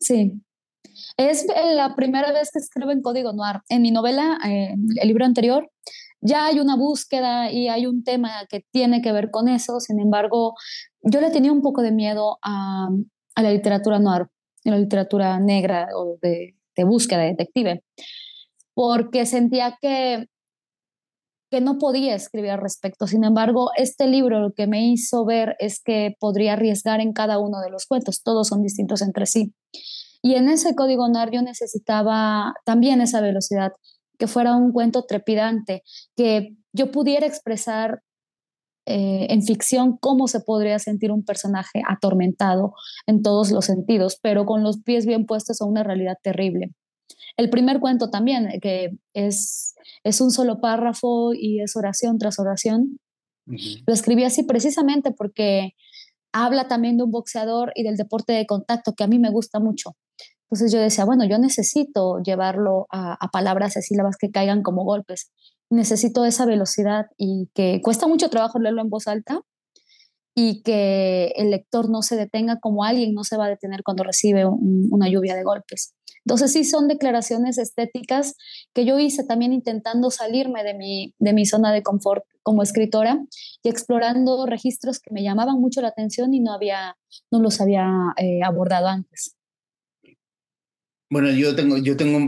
Sí, 0.00 0.32
es 1.16 1.46
la 1.74 1.94
primera 1.94 2.32
vez 2.32 2.50
que 2.52 2.58
escribo 2.58 2.90
en 2.90 3.00
código 3.00 3.32
noir. 3.32 3.60
En 3.68 3.82
mi 3.82 3.92
novela, 3.92 4.36
eh, 4.44 4.74
el 5.00 5.08
libro 5.08 5.24
anterior, 5.24 5.70
ya 6.20 6.46
hay 6.46 6.58
una 6.58 6.74
búsqueda 6.74 7.52
y 7.52 7.68
hay 7.68 7.86
un 7.86 8.02
tema 8.02 8.30
que 8.48 8.64
tiene 8.72 9.00
que 9.00 9.12
ver 9.12 9.30
con 9.30 9.48
eso. 9.48 9.78
Sin 9.78 10.00
embargo, 10.00 10.54
yo 11.02 11.20
le 11.20 11.30
tenía 11.30 11.52
un 11.52 11.62
poco 11.62 11.82
de 11.82 11.92
miedo 11.92 12.38
a, 12.42 12.88
la 13.36 13.52
literatura 13.52 14.00
noir, 14.00 14.22
a 14.64 14.70
la 14.70 14.78
literatura 14.78 15.38
negra 15.38 15.86
o 15.94 16.18
de, 16.20 16.56
de 16.74 16.84
búsqueda 16.84 17.22
detective, 17.22 17.84
porque 18.74 19.24
sentía 19.24 19.78
que 19.80 20.26
que 21.52 21.60
no 21.60 21.76
podía 21.76 22.14
escribir 22.14 22.52
al 22.52 22.62
respecto. 22.62 23.06
Sin 23.06 23.24
embargo, 23.24 23.72
este 23.76 24.06
libro 24.06 24.40
lo 24.40 24.52
que 24.54 24.66
me 24.66 24.86
hizo 24.86 25.26
ver 25.26 25.54
es 25.58 25.82
que 25.84 26.16
podría 26.18 26.54
arriesgar 26.54 27.00
en 27.00 27.12
cada 27.12 27.38
uno 27.38 27.60
de 27.60 27.68
los 27.68 27.84
cuentos, 27.84 28.22
todos 28.22 28.48
son 28.48 28.62
distintos 28.62 29.02
entre 29.02 29.26
sí. 29.26 29.52
Y 30.22 30.34
en 30.36 30.48
ese 30.48 30.74
código 30.74 31.06
NAR 31.10 31.30
yo 31.30 31.42
necesitaba 31.42 32.54
también 32.64 33.02
esa 33.02 33.20
velocidad, 33.20 33.72
que 34.18 34.28
fuera 34.28 34.56
un 34.56 34.72
cuento 34.72 35.04
trepidante, 35.04 35.82
que 36.16 36.56
yo 36.72 36.90
pudiera 36.90 37.26
expresar 37.26 38.00
eh, 38.86 39.26
en 39.28 39.42
ficción 39.42 39.98
cómo 40.00 40.28
se 40.28 40.40
podría 40.40 40.78
sentir 40.78 41.12
un 41.12 41.22
personaje 41.22 41.82
atormentado 41.86 42.72
en 43.06 43.20
todos 43.20 43.50
los 43.50 43.66
sentidos, 43.66 44.18
pero 44.22 44.46
con 44.46 44.62
los 44.62 44.80
pies 44.82 45.04
bien 45.04 45.26
puestos 45.26 45.60
a 45.60 45.66
una 45.66 45.82
realidad 45.82 46.16
terrible. 46.22 46.70
El 47.36 47.50
primer 47.50 47.80
cuento 47.80 48.10
también, 48.10 48.48
que 48.60 48.90
es, 49.14 49.74
es 50.04 50.20
un 50.20 50.30
solo 50.30 50.60
párrafo 50.60 51.32
y 51.34 51.60
es 51.60 51.76
oración 51.76 52.18
tras 52.18 52.38
oración, 52.38 52.98
lo 53.46 53.92
escribí 53.92 54.24
así 54.24 54.44
precisamente 54.44 55.12
porque 55.12 55.72
habla 56.32 56.68
también 56.68 56.96
de 56.96 57.04
un 57.04 57.10
boxeador 57.10 57.72
y 57.74 57.82
del 57.82 57.96
deporte 57.96 58.32
de 58.32 58.46
contacto, 58.46 58.94
que 58.94 59.04
a 59.04 59.08
mí 59.08 59.18
me 59.18 59.30
gusta 59.30 59.60
mucho. 59.60 59.96
Entonces 60.44 60.72
yo 60.72 60.80
decía, 60.80 61.04
bueno, 61.04 61.24
yo 61.24 61.38
necesito 61.38 62.18
llevarlo 62.22 62.86
a, 62.90 63.16
palabras 63.32 63.76
y 63.76 63.82
sílabas 63.82 64.16
que 64.18 64.30
caigan 64.30 64.62
como 64.62 64.84
golpes. 64.84 65.30
necesito 65.70 66.26
esa 66.26 66.44
velocidad 66.44 67.06
y 67.16 67.48
que 67.54 67.80
cuesta 67.82 68.06
mucho 68.06 68.28
trabajo 68.28 68.58
leerlo 68.58 68.82
en 68.82 68.90
voz 68.90 69.08
alta 69.08 69.40
y 70.34 70.62
que 70.62 71.32
el 71.36 71.50
lector 71.50 71.90
no 71.90 72.02
se 72.02 72.16
detenga 72.16 72.58
como 72.60 72.84
alguien 72.84 73.14
no 73.14 73.24
se 73.24 73.38
va 73.38 73.46
a 73.46 73.48
detener 73.48 73.82
cuando 73.82 74.04
recibe 74.04 74.44
una 74.46 75.08
lluvia 75.08 75.34
de 75.34 75.42
golpes. 75.42 75.94
Entonces 76.24 76.52
sí 76.52 76.64
son 76.64 76.88
declaraciones 76.88 77.58
estéticas 77.58 78.36
que 78.72 78.84
yo 78.84 78.98
hice 78.98 79.24
también 79.24 79.52
intentando 79.52 80.10
salirme 80.10 80.62
de 80.62 80.74
mi, 80.74 81.14
de 81.18 81.32
mi 81.32 81.46
zona 81.46 81.72
de 81.72 81.82
confort 81.82 82.24
como 82.42 82.62
escritora 82.62 83.18
y 83.62 83.68
explorando 83.68 84.46
registros 84.46 85.00
que 85.00 85.12
me 85.12 85.22
llamaban 85.22 85.60
mucho 85.60 85.80
la 85.80 85.88
atención 85.88 86.32
y 86.34 86.40
no, 86.40 86.52
había, 86.52 86.96
no 87.30 87.40
los 87.40 87.60
había 87.60 87.88
eh, 88.16 88.40
abordado 88.44 88.88
antes. 88.88 89.36
Bueno, 91.10 91.30
yo 91.30 91.54
tengo, 91.54 91.76
yo 91.76 91.94
tengo 91.94 92.26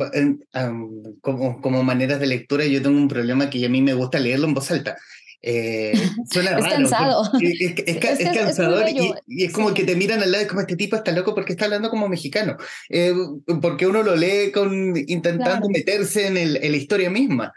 como, 1.22 1.60
como 1.62 1.82
maneras 1.82 2.20
de 2.20 2.26
lectura, 2.26 2.66
yo 2.66 2.82
tengo 2.82 2.98
un 2.98 3.08
problema 3.08 3.48
que 3.48 3.64
a 3.64 3.68
mí 3.70 3.80
me 3.80 3.94
gusta 3.94 4.18
leerlo 4.18 4.46
en 4.46 4.52
voz 4.52 4.70
alta. 4.70 4.98
Eh, 5.46 5.92
suena 6.32 6.58
es 6.58 6.64
Cansado. 6.64 7.30
Es, 7.38 7.74
es, 7.86 7.98
cansador 7.98 8.88
y, 8.88 9.44
es 9.44 9.52
como 9.52 9.74
que 9.74 9.84
te 9.84 9.94
miran 9.94 10.22
al 10.22 10.32
lado 10.32 10.44
y 10.44 10.46
como 10.46 10.62
este 10.62 10.74
tipo 10.74 10.96
está 10.96 11.12
loco 11.12 11.34
porque 11.34 11.52
está 11.52 11.66
hablando 11.66 11.90
como 11.90 12.08
mexicano. 12.08 12.56
Eh, 12.88 13.14
porque 13.60 13.86
uno 13.86 14.02
lo 14.02 14.16
lee 14.16 14.50
con 14.52 14.96
intentando 14.96 15.68
meterse 15.68 16.28
en, 16.28 16.38
el, 16.38 16.56
en, 16.56 16.72
la 16.72 16.78
historia 16.78 17.10
misma. 17.10 17.52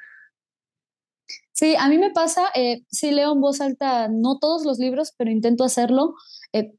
Sí, 1.53 1.75
a 1.79 1.88
mí 1.88 1.98
me 1.98 2.12
pasa, 2.12 2.50
eh, 2.56 2.82
sí 2.91 3.12
leo 3.12 3.32
en 3.34 3.41
voz 3.41 3.62
alta, 3.62 4.10
no 4.10 4.38
todos 4.38 4.65
los 4.65 4.79
libros, 4.79 5.13
pero 5.17 5.32
intento 5.32 5.63
hacerlo. 5.63 6.13
Eh, 6.51 6.74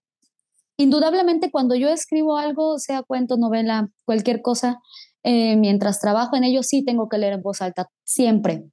indudablemente 0.77 1.51
cuando 1.51 1.75
yo 1.75 1.89
escribo 1.89 2.37
algo, 2.37 2.79
sea 2.79 3.03
cuento, 3.03 3.39
novela, 3.39 3.89
cualquier 4.05 4.43
cosa, 4.43 4.79
eh, 5.23 5.57
mientras 5.57 6.01
trabajo 6.01 6.37
en 6.37 6.45
ello, 6.45 6.63
sí 6.63 6.85
tengo 6.85 7.09
que 7.09 7.19
leer 7.19 7.33
en 7.33 7.43
voz 7.43 7.63
alta, 7.63 7.89
siempre. 8.05 8.67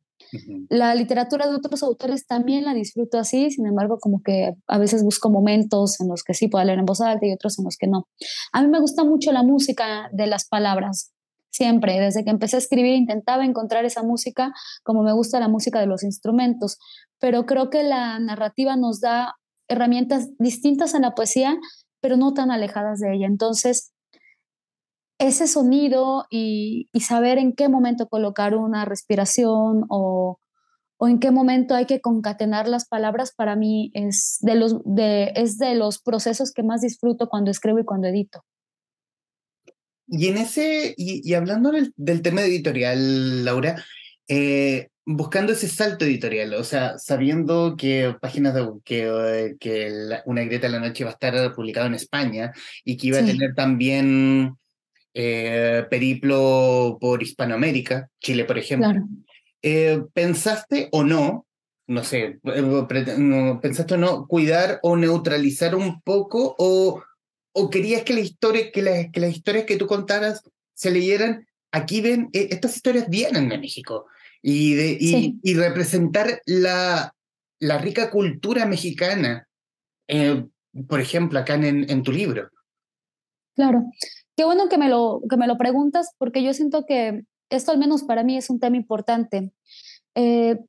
La 0.69 0.95
literatura 0.95 1.47
de 1.47 1.55
otros 1.55 1.83
autores 1.83 2.25
también 2.25 2.65
la 2.65 2.73
disfruto 2.73 3.17
así, 3.17 3.51
sin 3.51 3.65
embargo, 3.65 3.97
como 3.99 4.21
que 4.23 4.53
a 4.67 4.77
veces 4.77 5.03
busco 5.03 5.29
momentos 5.29 5.99
en 5.99 6.07
los 6.07 6.23
que 6.23 6.33
sí 6.33 6.47
puedo 6.47 6.63
leer 6.65 6.79
en 6.79 6.85
voz 6.85 7.01
alta 7.01 7.25
y 7.25 7.33
otros 7.33 7.57
en 7.59 7.65
los 7.65 7.77
que 7.77 7.87
no. 7.87 8.07
A 8.53 8.61
mí 8.61 8.69
me 8.69 8.79
gusta 8.79 9.03
mucho 9.03 9.31
la 9.31 9.43
música 9.43 10.09
de 10.11 10.27
las 10.27 10.47
palabras, 10.47 11.11
siempre, 11.51 11.99
desde 11.99 12.23
que 12.23 12.31
empecé 12.31 12.57
a 12.57 12.59
escribir 12.59 12.95
intentaba 12.95 13.45
encontrar 13.45 13.85
esa 13.85 14.03
música 14.03 14.51
como 14.83 15.03
me 15.03 15.13
gusta 15.13 15.39
la 15.39 15.47
música 15.47 15.79
de 15.79 15.87
los 15.87 16.03
instrumentos, 16.03 16.77
pero 17.19 17.45
creo 17.45 17.69
que 17.69 17.83
la 17.83 18.19
narrativa 18.19 18.75
nos 18.75 18.99
da 18.99 19.35
herramientas 19.67 20.29
distintas 20.37 20.93
a 20.95 20.99
la 20.99 21.15
poesía 21.15 21.57
pero 22.05 22.17
no 22.17 22.35
tan 22.35 22.51
alejadas 22.51 22.99
de 22.99 23.15
ella. 23.15 23.25
Entonces, 23.25 23.91
ese 25.17 25.47
sonido 25.47 26.25
y, 26.29 26.89
saber 26.99 27.37
en 27.37 27.53
qué 27.53 27.69
momento 27.69 28.07
colocar 28.07 28.55
una 28.55 28.85
respiración 28.85 29.85
o, 29.89 30.39
en 31.01 31.19
qué 31.19 31.31
momento 31.31 31.75
hay 31.75 31.85
que 31.85 32.01
concatenar 32.01 32.67
las 32.67 32.87
palabras, 32.87 33.33
para 33.35 33.55
mí 33.55 33.91
es 33.93 34.37
de, 34.41 34.55
los, 34.55 34.81
de, 34.85 35.33
es 35.35 35.57
de 35.57 35.75
los 35.75 36.01
procesos 36.01 36.51
que 36.51 36.63
más 36.63 36.81
disfruto 36.81 37.27
cuando 37.29 37.51
escribo 37.51 37.79
y 37.79 37.85
cuando 37.85 38.07
edito. 38.07 38.43
Y 40.07 40.27
en 40.27 40.37
ese, 40.37 40.93
y, 40.97 41.33
hablando 41.33 41.71
del, 41.71 41.93
del, 41.95 42.21
tema 42.21 42.41
editorial, 42.41 43.43
Laura, 43.43 43.83
eh, 44.27 44.89
buscando 45.05 45.53
ese 45.53 45.67
salto 45.67 46.05
editorial, 46.05 46.53
o 46.55 46.63
sea, 46.63 46.97
sabiendo 46.97 47.75
que 47.77 48.15
páginas 48.19 48.55
de 48.55 48.67
que, 48.83 49.55
que 49.59 50.19
Una 50.25 50.43
grieta 50.43 50.67
de 50.67 50.73
la 50.73 50.79
noche 50.79 51.03
va 51.03 51.11
a 51.11 51.13
estar 51.13 51.53
publicado 51.53 51.87
en 51.87 51.93
España 51.93 52.51
y 52.83 52.97
que 52.97 53.07
iba 53.07 53.19
a 53.19 53.25
tener 53.25 53.53
también 53.55 54.57
eh, 55.17 55.85
periplo 55.89 56.97
por 56.99 57.23
Hispanoamérica, 57.23 58.09
Chile, 58.19 58.43
por 58.43 58.57
ejemplo. 58.57 59.07
Eh, 59.61 60.03
¿Pensaste 60.13 60.89
o 60.91 61.05
no, 61.05 61.47
no 61.87 62.03
sé, 62.03 62.39
eh, 62.43 63.57
pensaste 63.61 63.93
o 63.93 63.97
no, 63.97 64.27
cuidar 64.27 64.79
o 64.83 64.97
neutralizar 64.97 65.73
un 65.73 66.01
poco 66.01 66.53
o, 66.59 67.01
o 67.53 67.69
querías 67.69 68.03
que, 68.03 68.13
la 68.13 68.19
historia, 68.19 68.71
que, 68.73 69.09
que 69.13 69.19
las 69.21 69.31
historias 69.31 69.63
que 69.63 69.77
tú 69.77 69.87
contaras 69.87 70.43
se 70.73 70.91
leyeran? 70.91 71.47
Aquí 71.71 72.01
ven, 72.01 72.29
estas 72.33 72.75
historias 72.75 73.09
vienen 73.09 73.47
de 73.47 73.57
México 73.57 74.07
y, 74.41 74.73
de, 74.75 74.97
y, 75.41 75.53
representar 75.55 76.41
la, 76.45 77.15
la, 77.59 77.77
rica 77.77 78.11
cultura 78.11 78.65
mexicana, 78.65 79.47
eh, 80.07 80.45
por 80.87 80.99
ejemplo, 80.99 81.39
acá 81.39 81.55
en, 81.55 81.89
en, 81.89 82.03
tu 82.03 82.11
libro. 82.11 82.49
Claro, 83.55 83.85
qué 84.35 84.45
bueno 84.45 84.69
que 84.69 84.77
me, 84.77 84.89
lo, 84.89 85.21
que 85.29 85.37
me 85.37 85.47
lo 85.47 85.57
preguntas 85.57 86.11
porque 86.17 86.43
yo 86.43 86.53
siento 86.53 86.85
que 86.85 87.21
esto 87.49 87.71
al 87.71 87.77
menos 87.77 88.03
para 88.03 88.23
mí 88.23 88.37
es 88.37 88.49
un 88.49 88.59
tema 88.59 88.77
importante. 88.77 89.53
Eh, 90.15 90.59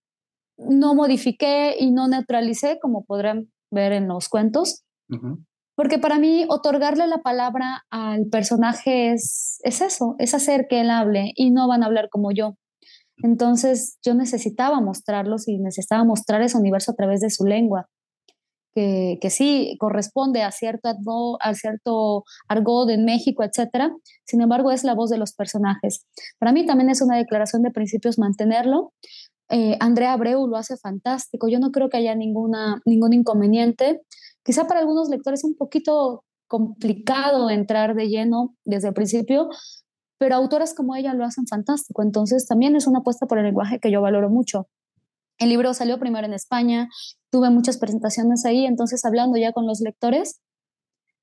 no 0.59 0.95
modifiqué 0.95 1.77
y 1.79 1.91
no 1.91 2.09
neutralicé, 2.09 2.79
como 2.81 3.05
podrán 3.05 3.51
ver 3.71 3.93
en 3.93 4.09
los 4.09 4.29
cuentos, 4.29 4.85
porque 5.75 5.99
para 5.99 6.19
mí 6.19 6.47
otorgarle 6.49 7.07
la 7.07 7.19
palabra 7.19 7.85
al 7.91 8.27
personaje 8.27 9.13
es, 9.13 9.59
es 9.63 9.81
eso, 9.83 10.17
es 10.19 10.33
hacer 10.35 10.67
que 10.69 10.81
él 10.81 10.91
hable 10.91 11.33
y 11.35 11.51
no 11.51 11.69
van 11.69 11.83
a 11.83 11.87
hablar 11.87 12.09
como 12.11 12.33
yo. 12.33 12.57
Entonces 13.23 13.99
yo 14.03 14.15
necesitaba 14.15 14.81
mostrarlos 14.81 15.49
y 15.49 15.59
necesitaba 15.59 16.05
mostrar 16.05 16.43
ese 16.43 16.59
universo 16.59 16.93
a 16.93 16.95
través 16.95 17.21
de 17.21 17.31
su 17.31 17.45
lengua, 17.45 17.89
que, 18.77 19.19
que 19.23 19.31
sí 19.31 19.75
corresponde 19.81 20.43
a 20.43 20.51
cierto, 20.51 20.91
a 21.41 21.55
cierto 21.55 22.25
argot 22.47 22.91
en 22.91 23.07
México, 23.07 23.43
etc. 23.43 23.91
Sin 24.27 24.43
embargo, 24.43 24.71
es 24.71 24.85
la 24.85 24.95
voz 24.95 25.09
de 25.09 25.17
los 25.17 25.33
personajes. 25.33 26.05
Para 26.39 26.53
mí 26.53 26.67
también 26.67 26.91
es 26.91 27.01
una 27.01 27.17
declaración 27.17 27.63
de 27.63 27.71
principios 27.71 28.19
mantenerlo. 28.19 28.93
Eh, 29.49 29.79
Andrea 29.81 30.13
Abreu 30.13 30.47
lo 30.47 30.59
hace 30.59 30.77
fantástico. 30.77 31.49
Yo 31.49 31.59
no 31.59 31.71
creo 31.71 31.89
que 31.89 31.97
haya 31.97 32.15
ninguna, 32.15 32.83
ningún 32.85 33.15
inconveniente. 33.15 34.03
Quizá 34.45 34.67
para 34.67 34.81
algunos 34.81 35.09
lectores 35.09 35.41
es 35.41 35.45
un 35.45 35.57
poquito 35.57 36.25
complicado 36.47 37.49
entrar 37.49 37.95
de 37.95 38.09
lleno 38.09 38.55
desde 38.67 38.89
el 38.89 38.95
principio, 38.95 39.49
pero 40.19 40.35
autoras 40.35 40.75
como 40.75 40.95
ella 40.97 41.15
lo 41.15 41.25
hacen 41.25 41.47
fantástico. 41.47 42.03
Entonces 42.03 42.47
también 42.47 42.77
es 42.77 42.87
una 42.87 42.99
apuesta 42.99 43.27
por 43.27 43.39
el 43.39 43.47
lenguaje 43.47 43.81
que 43.81 43.91
yo 43.91 44.03
valoro 44.03 44.29
mucho. 44.29 44.69
El 45.39 45.51
libro 45.51 45.75
salió 45.75 45.99
primero 45.99 46.27
en 46.27 46.33
España, 46.33 46.89
tuve 47.31 47.51
muchas 47.51 47.79
presentaciones 47.79 48.45
ahí, 48.45 48.65
entonces 48.67 49.05
hablando 49.05 49.37
ya 49.39 49.53
con 49.53 49.67
los 49.67 49.81
lectores, 49.81 50.41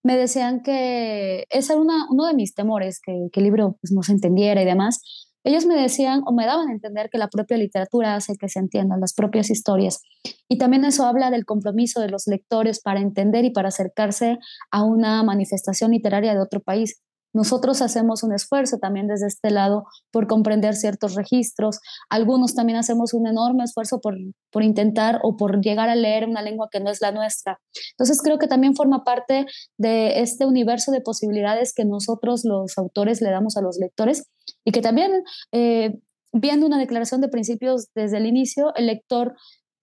me 0.04 0.18
decían 0.18 0.62
que 0.62 1.46
ese 1.50 1.74
era 1.74 1.82
una, 1.82 2.08
uno 2.10 2.26
de 2.26 2.34
mis 2.34 2.54
temores, 2.54 3.00
que, 3.00 3.30
el 3.32 3.44
libro 3.44 3.78
pues, 3.82 3.92
no 3.92 4.04
se 4.04 4.12
entendiera 4.12 4.62
y 4.62 4.66
demás. 4.66 5.02
Ellos 5.46 5.66
me 5.66 5.76
decían 5.76 6.22
o 6.26 6.34
me 6.34 6.46
daban 6.46 6.70
a 6.70 6.74
entender 6.74 7.10
que 7.10 7.18
la 7.18 7.30
propia 7.30 7.58
literatura 7.58 8.16
hace 8.16 8.36
que 8.38 8.48
se 8.48 8.60
entiendan 8.60 9.00
las 9.00 9.14
propias 9.14 9.50
historias. 9.50 10.02
Y 10.48 10.58
también 10.58 10.86
eso 10.86 11.06
habla 11.06 11.32
del 11.32 11.46
compromiso 11.46 12.00
de 12.00 12.10
los 12.10 12.28
lectores 12.28 12.82
para 12.82 13.02
entender 13.02 13.44
y 13.44 13.52
para 13.52 13.70
acercarse 13.70 14.38
a 14.72 14.84
una 14.84 15.24
manifestación 15.24 15.92
literaria 15.92 16.34
de 16.34 16.42
otro 16.42 16.62
país. 16.62 17.02
Nosotros 17.34 17.82
hacemos 17.82 18.22
un 18.24 18.32
esfuerzo 18.32 18.78
también 18.78 19.08
desde 19.08 19.26
este 19.26 19.50
lado 19.50 19.86
por 20.12 20.28
comprender 20.28 20.76
ciertos 20.76 21.16
registros. 21.16 21.80
Algunos 22.10 22.54
también 22.54 22.78
hacemos 22.78 23.14
un 23.14 23.28
enorme 23.28 23.64
esfuerzo 23.64 24.00
por, 24.00 24.16
por 24.52 24.64
intentar 24.64 25.20
o 25.24 25.36
por 25.36 25.60
llegar 25.62 25.90
a 25.90 25.96
leer 25.96 26.30
una 26.30 26.44
lengua 26.44 26.70
que 26.72 26.80
no 26.80 26.92
es 26.92 27.02
la 27.02 27.12
nuestra. 27.12 27.60
Entonces 27.94 28.22
creo 28.22 28.38
que 28.38 28.48
también 28.48 28.76
forma 28.76 29.04
parte 29.04 29.48
de 29.80 30.22
este 30.22 30.46
universo 30.46 30.92
de 30.92 31.02
posibilidades 31.02 31.74
que 31.74 31.86
nosotros 31.86 32.46
los 32.46 32.78
autores 32.78 33.20
le 33.22 33.32
damos 33.32 33.58
a 33.58 33.62
los 33.62 33.78
lectores 33.78 34.30
y 34.64 34.72
que 34.72 34.82
también 34.82 35.24
eh, 35.52 36.00
viendo 36.34 36.68
una 36.68 36.78
declaración 36.78 37.20
de 37.22 37.30
principios 37.30 37.88
desde 37.96 38.18
el 38.18 38.28
inicio, 38.28 38.76
el 38.76 38.86
lector 38.86 39.36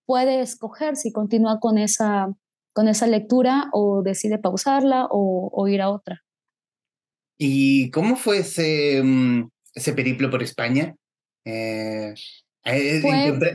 puede 0.07 0.40
escoger 0.40 0.95
si 0.97 1.11
continúa 1.11 1.59
con 1.59 1.78
esa, 1.78 2.28
con 2.73 2.87
esa 2.87 3.09
lectura 3.09 3.71
o 3.73 4.02
decide 4.02 4.38
pausarla 4.38 5.09
o 5.11 5.66
ir 5.66 5.83
a 5.83 5.90
otra. 5.90 6.23
¿Y 7.42 7.90
cómo 7.90 8.16
fue 8.16 8.40
ese, 8.40 9.00
mm, 9.02 9.49
ese 9.75 9.94
periplo 9.94 10.28
por 10.30 10.42
España? 10.42 10.94
Eh, 11.47 12.12
eh 12.66 13.02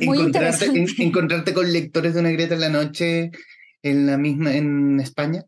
encontrarte, 0.01 0.65
encontrarte, 0.97 1.53
con 1.53 1.71
lectores 1.71 2.15
de 2.15 2.19
una 2.19 2.31
grieta 2.31 2.55
en 2.55 2.61
la 2.61 2.69
noche 2.69 3.29
en 3.83 4.07
la 4.07 4.17
misma 4.17 4.55
en 4.55 4.99
España. 4.99 5.43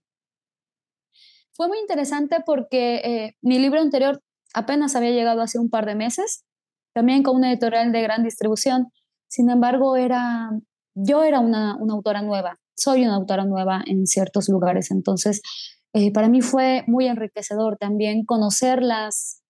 Fue 1.52 1.68
muy 1.68 1.80
interesante 1.80 2.38
porque 2.46 2.98
eh, 2.98 3.36
mi 3.42 3.58
libro 3.58 3.82
anterior 3.82 4.22
apenas 4.54 4.96
había 4.96 5.10
llegado 5.10 5.42
hace 5.42 5.58
un 5.58 5.72
par 5.72 5.88
de 5.88 5.96
meses, 5.96 6.46
también 6.94 7.24
con 7.24 7.36
una 7.36 7.52
editorial 7.52 7.92
de 7.92 8.04
gran 8.04 8.24
distribución. 8.24 8.90
Sin 9.28 9.50
embargo, 9.50 9.98
era, 9.98 10.52
yo 10.94 11.24
era 11.24 11.40
una, 11.40 11.76
una 11.78 11.94
autora 11.94 12.22
nueva, 12.22 12.60
soy 12.76 13.02
una 13.02 13.16
autora 13.16 13.46
nueva 13.46 13.82
en 13.88 14.06
ciertos 14.06 14.48
lugares, 14.48 14.92
entonces 14.92 15.42
eh, 15.94 16.12
para 16.12 16.30
mí 16.30 16.42
fue 16.42 16.84
muy 16.88 17.08
enriquecedor 17.08 17.78
también 17.78 18.26
conocer 18.26 18.82
las, 18.84 19.44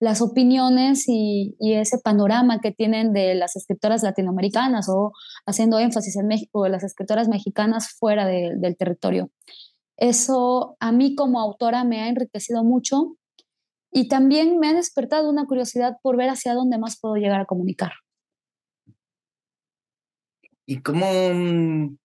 las 0.00 0.20
opiniones 0.20 1.04
y, 1.08 1.56
ese 1.60 1.98
panorama 1.98 2.60
que 2.60 2.72
tienen 2.72 3.12
de 3.12 3.34
las 3.34 3.56
escritoras 3.56 4.02
latinoamericanas 4.02 4.88
o 4.88 5.12
haciendo 5.46 5.78
énfasis 5.78 6.16
en 6.16 6.26
México, 6.26 6.64
de 6.64 6.70
las 6.70 6.84
escritoras 6.84 7.28
mexicanas 7.28 7.96
fuera 7.98 8.26
del 8.26 8.76
territorio. 8.76 9.30
Eso 9.96 10.76
a 10.80 10.92
mí 10.92 11.14
como 11.14 11.40
autora 11.40 11.84
me 11.84 12.00
ha 12.02 12.08
enriquecido 12.08 12.64
mucho 12.64 13.16
y 13.92 14.08
también 14.08 14.58
me 14.58 14.68
ha 14.68 14.74
despertado 14.74 15.30
una 15.30 15.46
curiosidad 15.46 15.96
por 16.02 16.16
ver 16.16 16.28
hacia 16.28 16.54
dónde 16.54 16.78
más 16.78 16.98
puedo 17.00 17.14
llegar 17.14 17.40
a 17.40 17.46
comunicar. 17.46 17.92
¿Y 20.66 20.80
cómo, 20.80 21.06
mm, 21.06 21.96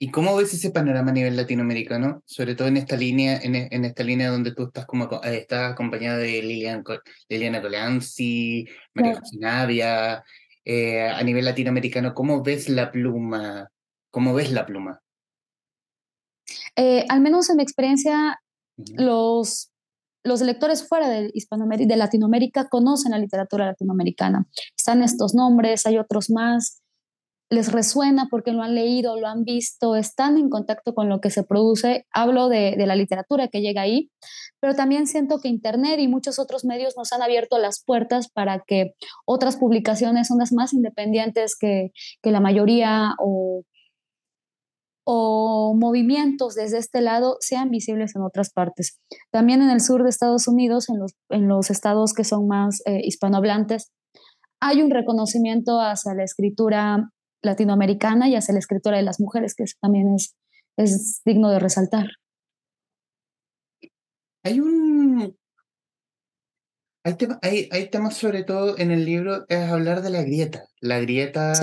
¿Y 0.00 0.10
cómo 0.12 0.36
ves 0.36 0.54
ese 0.54 0.70
panorama 0.70 1.10
a 1.10 1.14
nivel 1.14 1.36
latinoamericano? 1.36 2.22
Sobre 2.24 2.54
todo 2.54 2.68
en 2.68 2.76
esta 2.76 2.96
línea, 2.96 3.38
en, 3.38 3.56
en 3.56 3.84
esta 3.84 4.04
línea 4.04 4.30
donde 4.30 4.54
tú 4.54 4.64
estás 4.66 4.86
como 4.86 5.04
eh, 5.24 5.38
estás 5.38 5.72
acompañada 5.72 6.18
de 6.18 6.40
Lilian, 6.40 6.84
Liliana 7.28 7.60
Colanzi, 7.60 8.68
María 8.94 9.18
José 9.18 9.36
Navia, 9.38 10.24
eh, 10.64 11.08
a 11.08 11.22
nivel 11.24 11.44
latinoamericano, 11.44 12.14
¿cómo 12.14 12.42
ves 12.42 12.68
la 12.68 12.92
pluma? 12.92 13.70
¿Cómo 14.10 14.34
ves 14.34 14.52
la 14.52 14.66
pluma? 14.66 15.00
Eh, 16.76 17.04
al 17.08 17.20
menos 17.20 17.50
en 17.50 17.56
mi 17.56 17.64
experiencia, 17.64 18.40
los, 18.76 19.72
los 20.22 20.42
lectores 20.42 20.86
fuera 20.86 21.08
de, 21.08 21.32
de 21.32 21.96
Latinoamérica 21.96 22.68
conocen 22.68 23.10
la 23.10 23.18
literatura 23.18 23.66
latinoamericana. 23.66 24.46
Están 24.76 25.02
estos 25.02 25.34
nombres, 25.34 25.86
hay 25.86 25.98
otros 25.98 26.30
más 26.30 26.82
les 27.50 27.72
resuena 27.72 28.28
porque 28.30 28.52
lo 28.52 28.62
han 28.62 28.74
leído, 28.74 29.18
lo 29.18 29.26
han 29.26 29.44
visto, 29.44 29.96
están 29.96 30.36
en 30.36 30.50
contacto 30.50 30.94
con 30.94 31.08
lo 31.08 31.20
que 31.20 31.30
se 31.30 31.44
produce. 31.44 32.06
Hablo 32.12 32.48
de, 32.48 32.74
la 32.76 32.96
literatura 32.96 33.48
que 33.48 33.60
llega 33.60 33.82
ahí, 33.82 34.10
pero 34.60 34.74
también 34.74 35.06
siento 35.06 35.40
que 35.40 35.48
Internet 35.48 35.98
y 35.98 36.08
muchos 36.08 36.38
otros 36.38 36.64
medios 36.64 36.94
nos 36.96 37.12
han 37.12 37.22
abierto 37.22 37.58
las 37.58 37.82
puertas 37.82 38.28
para 38.30 38.62
que 38.66 38.94
otras 39.24 39.56
publicaciones, 39.56 40.30
unas 40.30 40.52
más 40.52 40.72
independientes 40.72 41.56
que, 41.58 41.90
la 42.22 42.40
mayoría 42.40 43.14
o, 43.18 43.62
o 45.06 45.74
movimientos 45.74 46.54
desde 46.54 46.76
este 46.76 47.00
lado 47.00 47.38
sean 47.40 47.70
visibles 47.70 48.14
en 48.14 48.20
otras 48.20 48.52
partes. 48.52 49.00
También 49.30 49.62
en 49.62 49.70
el 49.70 49.80
sur 49.80 50.02
de 50.02 50.10
Estados 50.10 50.46
Unidos, 50.46 50.90
en 50.90 50.98
los, 50.98 51.14
en 51.30 51.48
los 51.48 51.70
estados 51.70 52.12
que 52.12 52.24
son 52.24 52.46
más 52.46 52.82
eh, 52.84 53.00
hispanohablantes, 53.02 53.90
hay 54.60 54.82
un 54.82 54.90
reconocimiento 54.90 55.80
hacia 55.80 56.12
la 56.12 56.24
escritura 56.24 57.10
latinoamericana 57.42 58.28
y 58.28 58.36
hacia 58.36 58.52
la 58.52 58.60
escritura 58.60 58.96
de 58.96 59.02
las 59.02 59.20
mujeres, 59.20 59.54
que 59.54 59.64
también 59.80 60.14
es, 60.14 60.36
es 60.76 61.22
digno 61.24 61.50
de 61.50 61.58
resaltar. 61.58 62.08
Hay 64.44 64.60
un... 64.60 65.36
Hay, 67.40 67.68
hay, 67.72 67.88
temas 67.88 68.18
sobre 68.18 68.42
todo 68.42 68.76
en 68.76 68.90
el 68.90 69.06
libro, 69.06 69.46
es 69.48 69.70
hablar 69.70 70.02
de 70.02 70.10
la 70.10 70.22
grieta. 70.22 70.64
La 70.80 71.00
grieta, 71.00 71.54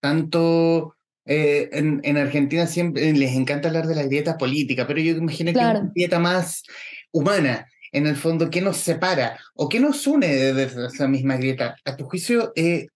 tanto 0.00 0.94
eh, 1.24 1.70
en, 1.72 2.02
en, 2.04 2.18
Argentina 2.18 2.66
siempre 2.66 3.10
les 3.14 3.34
encanta 3.34 3.68
hablar 3.68 3.86
de 3.86 3.94
la 3.94 4.02
grieta 4.02 4.36
política, 4.36 4.86
pero 4.86 5.00
yo 5.00 5.16
imagino 5.16 5.52
que 5.52 5.58
es 5.58 5.64
una 5.64 5.90
grieta 5.94 6.18
más 6.18 6.64
humana, 7.12 7.66
en 7.92 8.06
el 8.06 8.16
fondo, 8.16 8.50
¿qué 8.50 8.60
nos 8.60 8.76
separa 8.76 9.38
o 9.54 9.68
qué 9.68 9.80
nos 9.80 10.06
une 10.06 10.28
de 10.28 10.62
esa 10.64 11.08
misma 11.08 11.36
grieta? 11.36 11.76
A 11.84 11.96
tu 11.96 12.04
juicio, 12.04 12.52
eh, 12.54 12.86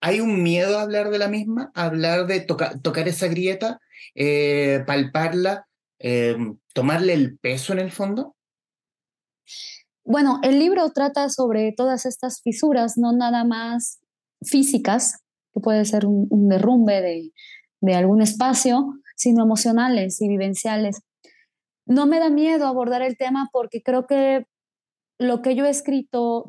¿Hay 0.00 0.20
un 0.20 0.42
miedo 0.42 0.78
a 0.78 0.82
hablar 0.82 1.10
de 1.10 1.18
la 1.18 1.28
misma? 1.28 1.70
¿A 1.74 1.84
hablar 1.84 2.26
de 2.26 2.40
tocar 2.40 3.08
esa 3.08 3.28
grieta, 3.28 3.80
eh, 4.14 4.82
palparla, 4.86 5.66
eh, 5.98 6.36
tomarle 6.72 7.12
el 7.12 7.38
peso 7.38 7.72
en 7.74 7.80
el 7.80 7.90
fondo? 7.90 8.34
Bueno, 10.04 10.40
el 10.42 10.58
libro 10.58 10.90
trata 10.90 11.28
sobre 11.28 11.72
todas 11.76 12.06
estas 12.06 12.40
fisuras, 12.42 12.96
no 12.96 13.12
nada 13.12 13.44
más 13.44 14.00
físicas, 14.42 15.18
que 15.52 15.60
puede 15.60 15.84
ser 15.84 16.06
un, 16.06 16.48
derrumbe 16.48 17.02
de, 17.02 17.32
de 17.80 17.94
algún 17.94 18.22
espacio, 18.22 18.94
sino 19.16 19.44
emocionales 19.44 20.20
y 20.22 20.28
vivenciales. 20.28 21.02
No 21.84 22.06
me 22.06 22.18
da 22.18 22.30
miedo 22.30 22.66
abordar 22.66 23.02
el 23.02 23.18
tema 23.18 23.50
porque 23.52 23.82
creo 23.82 24.06
que 24.06 24.46
lo 25.18 25.42
que 25.42 25.54
yo 25.54 25.66
he 25.66 25.70
escrito 25.70 26.46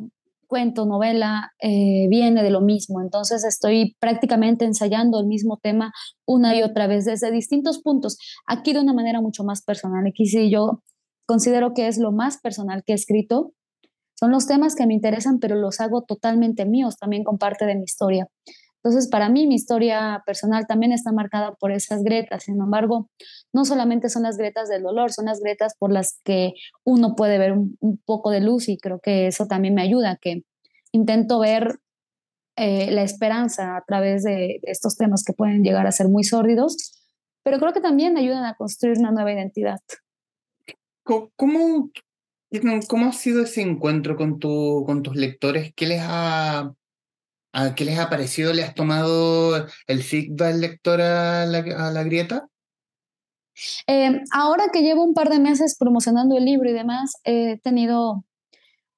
cuento, 0.52 0.86
novela, 0.86 1.54
eh, 1.62 2.08
viene 2.10 2.44
de 2.44 2.50
lo 2.50 2.60
mismo. 2.60 3.00
Entonces 3.02 3.46
estoy 3.46 3.96
prácticamente 4.02 4.66
ensayando 4.66 5.22
el 5.22 5.28
mismo 5.28 5.58
tema 5.64 5.94
una 6.28 6.54
y 6.54 6.62
otra 6.62 6.88
vez 6.88 7.06
desde 7.06 7.32
distintos 7.32 7.82
puntos. 7.82 8.18
Aquí 8.46 8.74
de 8.74 8.82
una 8.82 8.92
manera 8.92 9.22
mucho 9.22 9.46
más 9.46 9.64
personal. 9.64 10.06
Aquí 10.06 10.26
sí 10.26 10.52
yo 10.52 10.84
considero 11.26 11.74
que 11.74 11.88
es 11.88 11.98
lo 11.98 12.12
más 12.12 12.42
personal 12.42 12.84
que 12.86 12.92
he 12.92 12.96
escrito. 12.96 13.54
Son 14.20 14.30
los 14.30 14.46
temas 14.46 14.76
que 14.76 14.86
me 14.86 14.94
interesan, 14.94 15.40
pero 15.40 15.56
los 15.56 15.80
hago 15.80 16.02
totalmente 16.02 16.66
míos, 16.66 16.98
también 16.98 17.24
con 17.24 17.38
parte 17.38 17.66
de 17.66 17.76
mi 17.76 17.84
historia. 17.84 18.28
Entonces, 18.84 19.10
para 19.10 19.30
mí, 19.30 19.48
mi 19.48 19.56
historia 19.56 20.22
personal 20.26 20.66
también 20.68 20.92
está 20.92 21.14
marcada 21.14 21.54
por 21.60 21.72
esas 21.72 22.04
gretas. 22.04 22.44
Sin 22.44 22.60
embargo, 22.60 23.10
no 23.54 23.66
solamente 23.66 24.10
son 24.10 24.24
las 24.24 24.38
gretas 24.38 24.70
del 24.70 24.84
dolor, 24.84 25.12
son 25.12 25.26
las 25.26 25.40
gretas 25.40 25.76
por 25.78 25.92
las 25.92 26.20
que 26.24 26.54
uno 26.84 27.16
puede 27.16 27.38
ver 27.38 27.54
un, 27.54 28.02
poco 28.06 28.32
de 28.32 28.42
luz 28.42 28.70
y 28.70 28.78
creo 28.78 29.00
que 29.00 29.28
eso 29.28 29.48
también 29.48 29.74
me 29.74 29.82
ayuda, 29.82 30.18
que 30.22 30.44
intento 30.92 31.40
ver 31.40 31.80
eh, 32.56 32.92
la 32.92 33.04
esperanza 33.04 33.76
a 33.76 33.84
través 33.86 34.24
de, 34.24 34.60
estos 34.64 34.98
temas 34.98 35.24
que 35.24 35.34
pueden 35.34 35.64
llegar 35.64 35.88
a 35.88 35.92
ser 35.92 36.08
muy 36.08 36.24
sórdidos, 36.24 36.78
pero 37.44 37.60
creo 37.60 37.74
que 37.74 37.82
también 37.82 38.18
ayudan 38.18 38.46
a 38.46 38.56
construir 38.56 38.98
una 39.00 39.12
nueva 39.12 39.34
identidad. 39.34 39.80
¿Cómo, 41.04 41.92
cómo, 42.88 43.06
ha 43.08 43.12
sido 43.12 43.44
ese 43.44 43.62
encuentro 43.62 44.16
con, 44.16 44.40
tu, 44.40 44.84
con 44.86 45.02
tus 45.02 45.16
lectores? 45.16 45.74
¿Qué 45.76 45.88
les 45.88 46.02
ha 46.04 46.74
¿A 47.54 47.76
qué 47.76 47.84
les 47.84 48.00
ha 48.00 48.10
parecido? 48.10 48.54
¿Le 48.54 48.64
has 48.64 48.76
tomado 48.76 49.68
el 49.88 50.04
feedback 50.04 50.56
lector 50.56 51.02
a 51.02 51.46
la, 51.46 51.60
a 51.60 51.92
la 51.92 52.04
grieta? 52.04 52.48
Eh, 53.88 54.22
ahora 54.34 54.66
que 54.72 54.82
llevo 54.82 55.04
un 55.04 55.14
par 55.14 55.30
de 55.30 55.40
meses 55.40 55.76
promocionando 55.78 56.38
el 56.38 56.46
libro 56.46 56.70
y 56.70 56.74
demás, 56.74 57.14
he 57.24 57.60
tenido 57.62 58.26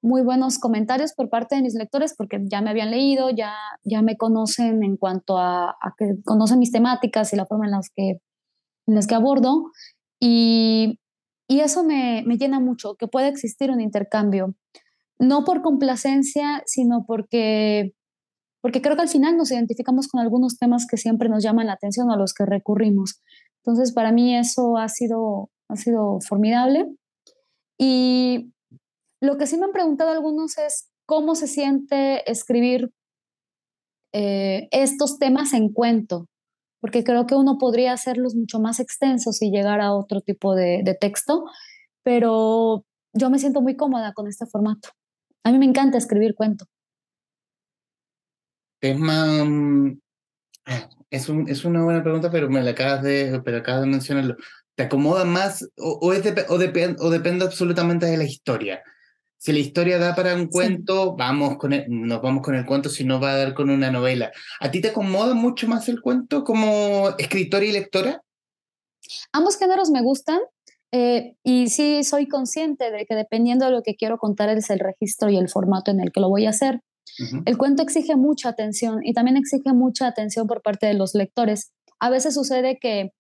muy 0.02 0.22
buenos 0.22 0.60
comentarios 0.60 1.14
por 1.14 1.30
parte 1.30 1.56
de 1.56 1.62
mis 1.62 1.76
lectores 1.76 2.14
porque 2.18 2.40
ya 2.44 2.62
me 2.62 2.70
habían 2.70 2.92
leído, 2.92 3.30
ya, 3.30 3.56
ya 3.84 4.02
me 4.02 4.18
conocen 4.18 4.84
en 4.84 4.98
cuanto 4.98 5.38
a, 5.38 5.76
que 5.98 6.16
conocen 6.26 6.60
mis 6.60 6.72
temáticas 6.72 7.32
y 7.32 7.38
la 7.38 7.46
forma 7.46 7.66
en 7.66 7.72
las 7.72 7.90
que, 7.96 8.20
en 8.88 8.96
las 8.96 9.08
que 9.08 9.16
abordo. 9.16 9.72
Y, 10.20 11.00
y 11.48 11.62
eso 11.62 11.84
me, 11.84 12.24
me 12.26 12.38
llena 12.38 12.60
mucho, 12.60 12.96
que 12.96 13.08
pueda 13.08 13.28
existir 13.28 13.72
un 13.72 13.80
intercambio, 13.80 14.56
no 15.20 15.46
por 15.46 15.62
complacencia, 15.62 16.64
sino 16.66 17.06
porque 17.06 17.94
porque 18.64 18.82
creo 18.82 18.96
que 18.96 19.02
al 19.02 19.10
final 19.10 19.36
nos 19.36 19.52
identificamos 19.52 20.08
con 20.08 20.22
algunos 20.22 20.58
temas 20.58 20.88
que 20.90 20.96
siempre 20.96 21.28
nos 21.28 21.44
llaman 21.44 21.68
la 21.68 21.74
atención 21.74 22.10
a 22.12 22.16
los 22.16 22.34
que 22.34 22.46
recurrimos. 22.46 23.22
Entonces, 23.66 23.94
para 23.94 24.12
mí 24.12 24.36
eso 24.36 24.78
ha 24.78 24.90
sido, 24.90 25.50
ha 25.70 25.76
sido 25.76 26.20
formidable. 26.28 26.86
Y 27.78 28.52
lo 29.22 29.38
que 29.38 29.48
sí 29.48 29.58
me 29.58 29.66
han 29.66 29.72
preguntado 29.72 30.12
algunos 30.12 30.58
es 30.58 30.90
cómo 31.06 31.36
se 31.36 31.48
siente 31.48 32.30
escribir 32.30 32.92
eh, 34.14 34.68
estos 34.72 35.18
temas 35.18 35.54
en 35.54 35.72
cuento, 35.72 36.28
porque 36.82 37.04
creo 37.04 37.26
que 37.26 37.36
uno 37.36 37.58
podría 37.58 37.94
hacerlos 37.94 38.36
mucho 38.36 38.60
más 38.60 38.80
extensos 38.80 39.42
y 39.42 39.50
llegar 39.50 39.82
a 39.82 39.94
otro 39.94 40.22
tipo 40.22 40.56
de, 40.56 40.82
de 40.84 40.94
texto, 40.94 41.46
pero 42.04 42.86
yo 43.14 43.30
me 43.30 43.40
siento 43.40 43.62
muy 43.62 43.76
cómoda 43.76 44.14
con 44.14 44.28
este 44.28 44.46
formato. 44.46 44.90
A 45.44 45.52
mí 45.52 45.58
me 45.58 45.66
encanta 45.66 45.98
escribir 45.98 46.36
cuento. 46.36 46.66
Más. 48.98 49.48
Mm, 49.48 50.00
es, 51.14 51.30
un, 51.30 51.48
es 51.48 51.64
una 51.64 51.84
buena 51.84 52.02
pregunta, 52.02 52.32
pero 52.32 52.50
me 52.50 52.64
la 52.64 52.72
acabas 52.72 53.04
de, 53.04 53.40
pero 53.46 53.58
acabas 53.58 53.82
de 53.82 53.88
mencionarlo. 53.88 54.36
¿Te 54.76 54.84
acomoda 54.84 55.24
más 55.26 55.70
o, 55.78 56.12
es 56.12 56.26
o, 56.50 56.54
o 56.56 57.10
depende 57.10 57.46
absolutamente 57.46 58.08
de 58.08 58.18
la 58.18 58.24
historia? 58.24 58.82
Si 59.38 59.52
la 59.52 59.60
historia 59.60 60.00
da 60.00 60.16
para 60.16 60.34
un 60.36 60.48
cuento, 60.48 61.16
vamos 61.16 61.58
con 61.58 61.72
nos 61.88 62.22
vamos 62.22 62.42
con 62.42 62.56
el 62.56 62.66
cuento, 62.66 62.90
si 62.90 63.04
no 63.04 63.20
va 63.20 63.34
a 63.34 63.38
dar 63.38 63.54
con 63.54 63.70
una 63.70 63.92
novela. 63.92 64.32
¿A 64.60 64.72
ti 64.72 64.82
te 64.82 64.88
acomoda 64.88 65.36
mucho 65.36 65.68
más 65.68 65.88
el 65.88 66.02
cuento 66.02 66.44
como 66.44 67.10
escritora 67.20 67.64
y 67.64 67.74
lectora? 67.74 68.24
Ambos 69.34 69.58
géneros 69.58 69.92
me 69.92 70.02
gustan 70.02 70.40
eh, 70.92 71.36
y 71.44 71.70
sí 71.70 72.04
soy 72.04 72.28
consciente 72.28 72.90
de 72.90 73.06
que 73.06 73.16
dependiendo 73.16 73.66
de 73.66 73.72
lo 73.72 73.84
que 73.84 73.96
quiero 73.96 74.18
contar 74.18 74.50
es 74.50 74.72
el 74.72 74.80
registro 74.80 75.30
y 75.30 75.38
el 75.38 75.50
formato 75.50 75.92
en 75.92 76.00
el 76.00 76.12
que 76.12 76.22
lo 76.22 76.30
voy 76.30 76.48
a 76.48 76.52
hacer. 76.52 76.80
El 77.46 77.58
cuento 77.58 77.84
exige 77.84 78.16
mucha 78.16 78.50
atención 78.50 79.00
y 79.04 79.14
también 79.14 79.38
exige 79.38 79.74
mucha 79.74 80.08
atención 80.08 80.48
por 80.48 80.62
parte 80.62 80.88
de 80.88 80.94
los 80.94 81.14
lectores. 81.14 81.72
A 82.00 82.10
veces 82.10 82.34
sucede 82.34 82.78
que 82.80 83.12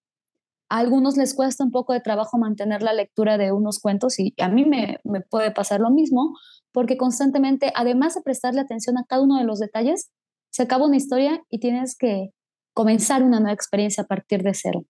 a 0.69 0.77
algunos 0.77 1.17
les 1.17 1.34
cuesta 1.36 1.63
un 1.63 1.71
poco 1.71 1.93
de 1.93 2.01
trabajo 2.01 2.38
mantener 2.38 2.82
la 2.82 2.93
lectura 2.93 3.38
de 3.38 3.51
unos 3.51 3.79
cuentos 3.79 4.19
y 4.19 4.34
a 4.39 4.49
mí 4.49 4.65
me, 4.65 4.97
me 5.03 5.21
puede 5.21 5.51
pasar 5.51 5.79
lo 5.79 5.91
mismo 5.91 6.36
porque 6.71 6.97
constantemente, 6.97 7.71
además 7.75 8.15
de 8.15 8.21
prestarle 8.21 8.62
atención 8.62 8.97
a 8.97 9.06
cada 9.08 9.21
uno 9.21 9.38
de 9.38 9.43
los 9.43 9.60
detalles, 9.60 10.10
se 10.49 10.63
acaba 10.63 10.88
una 10.88 10.97
historia 10.97 11.43
y 11.49 11.60
tienes 11.60 11.95
que 11.95 12.29
comenzar 12.73 13.23
una 13.23 13.39
nueva 13.39 13.53
experiencia 13.53 14.03
a 14.03 14.08
partir 14.08 14.41
de 14.41 14.53
cero. 14.53 14.86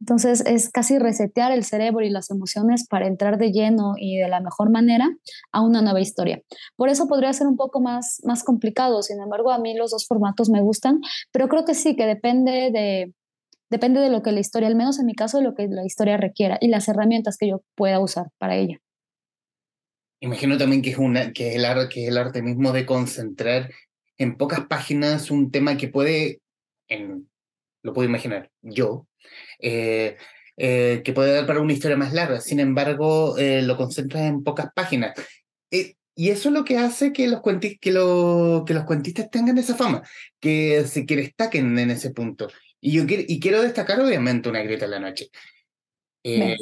Entonces 0.00 0.42
es 0.46 0.70
casi 0.70 0.98
resetear 0.98 1.52
el 1.52 1.64
cerebro 1.64 2.04
y 2.04 2.10
las 2.10 2.30
emociones 2.30 2.86
para 2.86 3.06
entrar 3.06 3.38
de 3.38 3.52
lleno 3.52 3.94
y 3.96 4.18
de 4.18 4.28
la 4.28 4.40
mejor 4.40 4.70
manera 4.70 5.08
a 5.52 5.62
una 5.62 5.82
nueva 5.82 6.00
historia. 6.00 6.42
Por 6.76 6.88
eso 6.88 7.06
podría 7.06 7.32
ser 7.32 7.46
un 7.46 7.56
poco 7.56 7.80
más, 7.80 8.20
más 8.24 8.44
complicado, 8.44 9.02
sin 9.02 9.20
embargo 9.20 9.50
a 9.50 9.58
mí 9.58 9.74
los 9.76 9.92
dos 9.92 10.06
formatos 10.06 10.50
me 10.50 10.60
gustan, 10.60 11.00
pero 11.32 11.48
creo 11.48 11.64
que 11.64 11.74
sí, 11.74 11.96
que 11.96 12.06
depende 12.06 12.70
de, 12.72 13.14
depende 13.70 14.00
de 14.00 14.10
lo 14.10 14.22
que 14.22 14.32
la 14.32 14.40
historia, 14.40 14.68
al 14.68 14.76
menos 14.76 14.98
en 14.98 15.06
mi 15.06 15.14
caso, 15.14 15.38
de 15.38 15.44
lo 15.44 15.54
que 15.54 15.68
la 15.68 15.84
historia 15.86 16.16
requiera 16.16 16.58
y 16.60 16.68
las 16.68 16.88
herramientas 16.88 17.36
que 17.36 17.48
yo 17.48 17.62
pueda 17.74 18.00
usar 18.00 18.26
para 18.38 18.56
ella. 18.56 18.78
Imagino 20.20 20.56
también 20.56 20.80
que 20.80 20.90
es, 20.90 20.98
una, 20.98 21.32
que 21.32 21.50
es, 21.50 21.56
el, 21.56 21.64
arte, 21.64 22.06
el 22.06 22.16
arte 22.16 22.42
mismo 22.42 22.72
de 22.72 22.86
concentrar 22.86 23.70
en 24.16 24.36
pocas 24.36 24.66
páginas 24.66 25.30
un 25.30 25.50
tema 25.50 25.76
que 25.76 25.88
puede 25.88 26.40
en, 26.88 27.28
lo 27.82 27.92
puedo 27.92 28.08
imaginar, 28.08 28.50
yo, 28.62 29.06
eh, 29.58 30.16
eh, 30.56 31.02
que 31.04 31.12
puede 31.12 31.34
dar 31.34 31.46
para 31.46 31.60
una 31.60 31.72
historia 31.72 31.96
más 31.96 32.12
larga. 32.12 32.40
Sin 32.40 32.60
embargo, 32.60 33.36
eh, 33.38 33.62
lo 33.62 33.76
concentras 33.76 34.24
en 34.24 34.42
pocas 34.42 34.68
páginas. 34.74 35.14
y 36.16 36.28
eso 36.30 36.48
es 36.48 36.54
lo 36.54 36.64
que 36.64 36.78
hace 36.78 37.12
que 37.12 37.26
los, 37.26 37.40
cuentistas, 37.40 37.80
que, 37.80 37.92
lo, 37.92 38.64
que 38.66 38.74
los 38.74 38.84
cuentistas 38.84 39.30
tengan 39.30 39.58
esa 39.58 39.74
fama, 39.74 40.02
que 40.40 40.84
se 40.86 41.06
que 41.06 41.16
destaquen 41.16 41.78
en 41.78 41.90
ese 41.90 42.10
punto. 42.10 42.48
Y 42.80 42.92
yo 42.92 43.06
quiero, 43.06 43.24
y 43.26 43.40
quiero 43.40 43.62
destacar, 43.62 44.00
obviamente, 44.00 44.48
una 44.48 44.62
grieta 44.62 44.84
en 44.84 44.90
la 44.92 45.00
noche. 45.00 45.30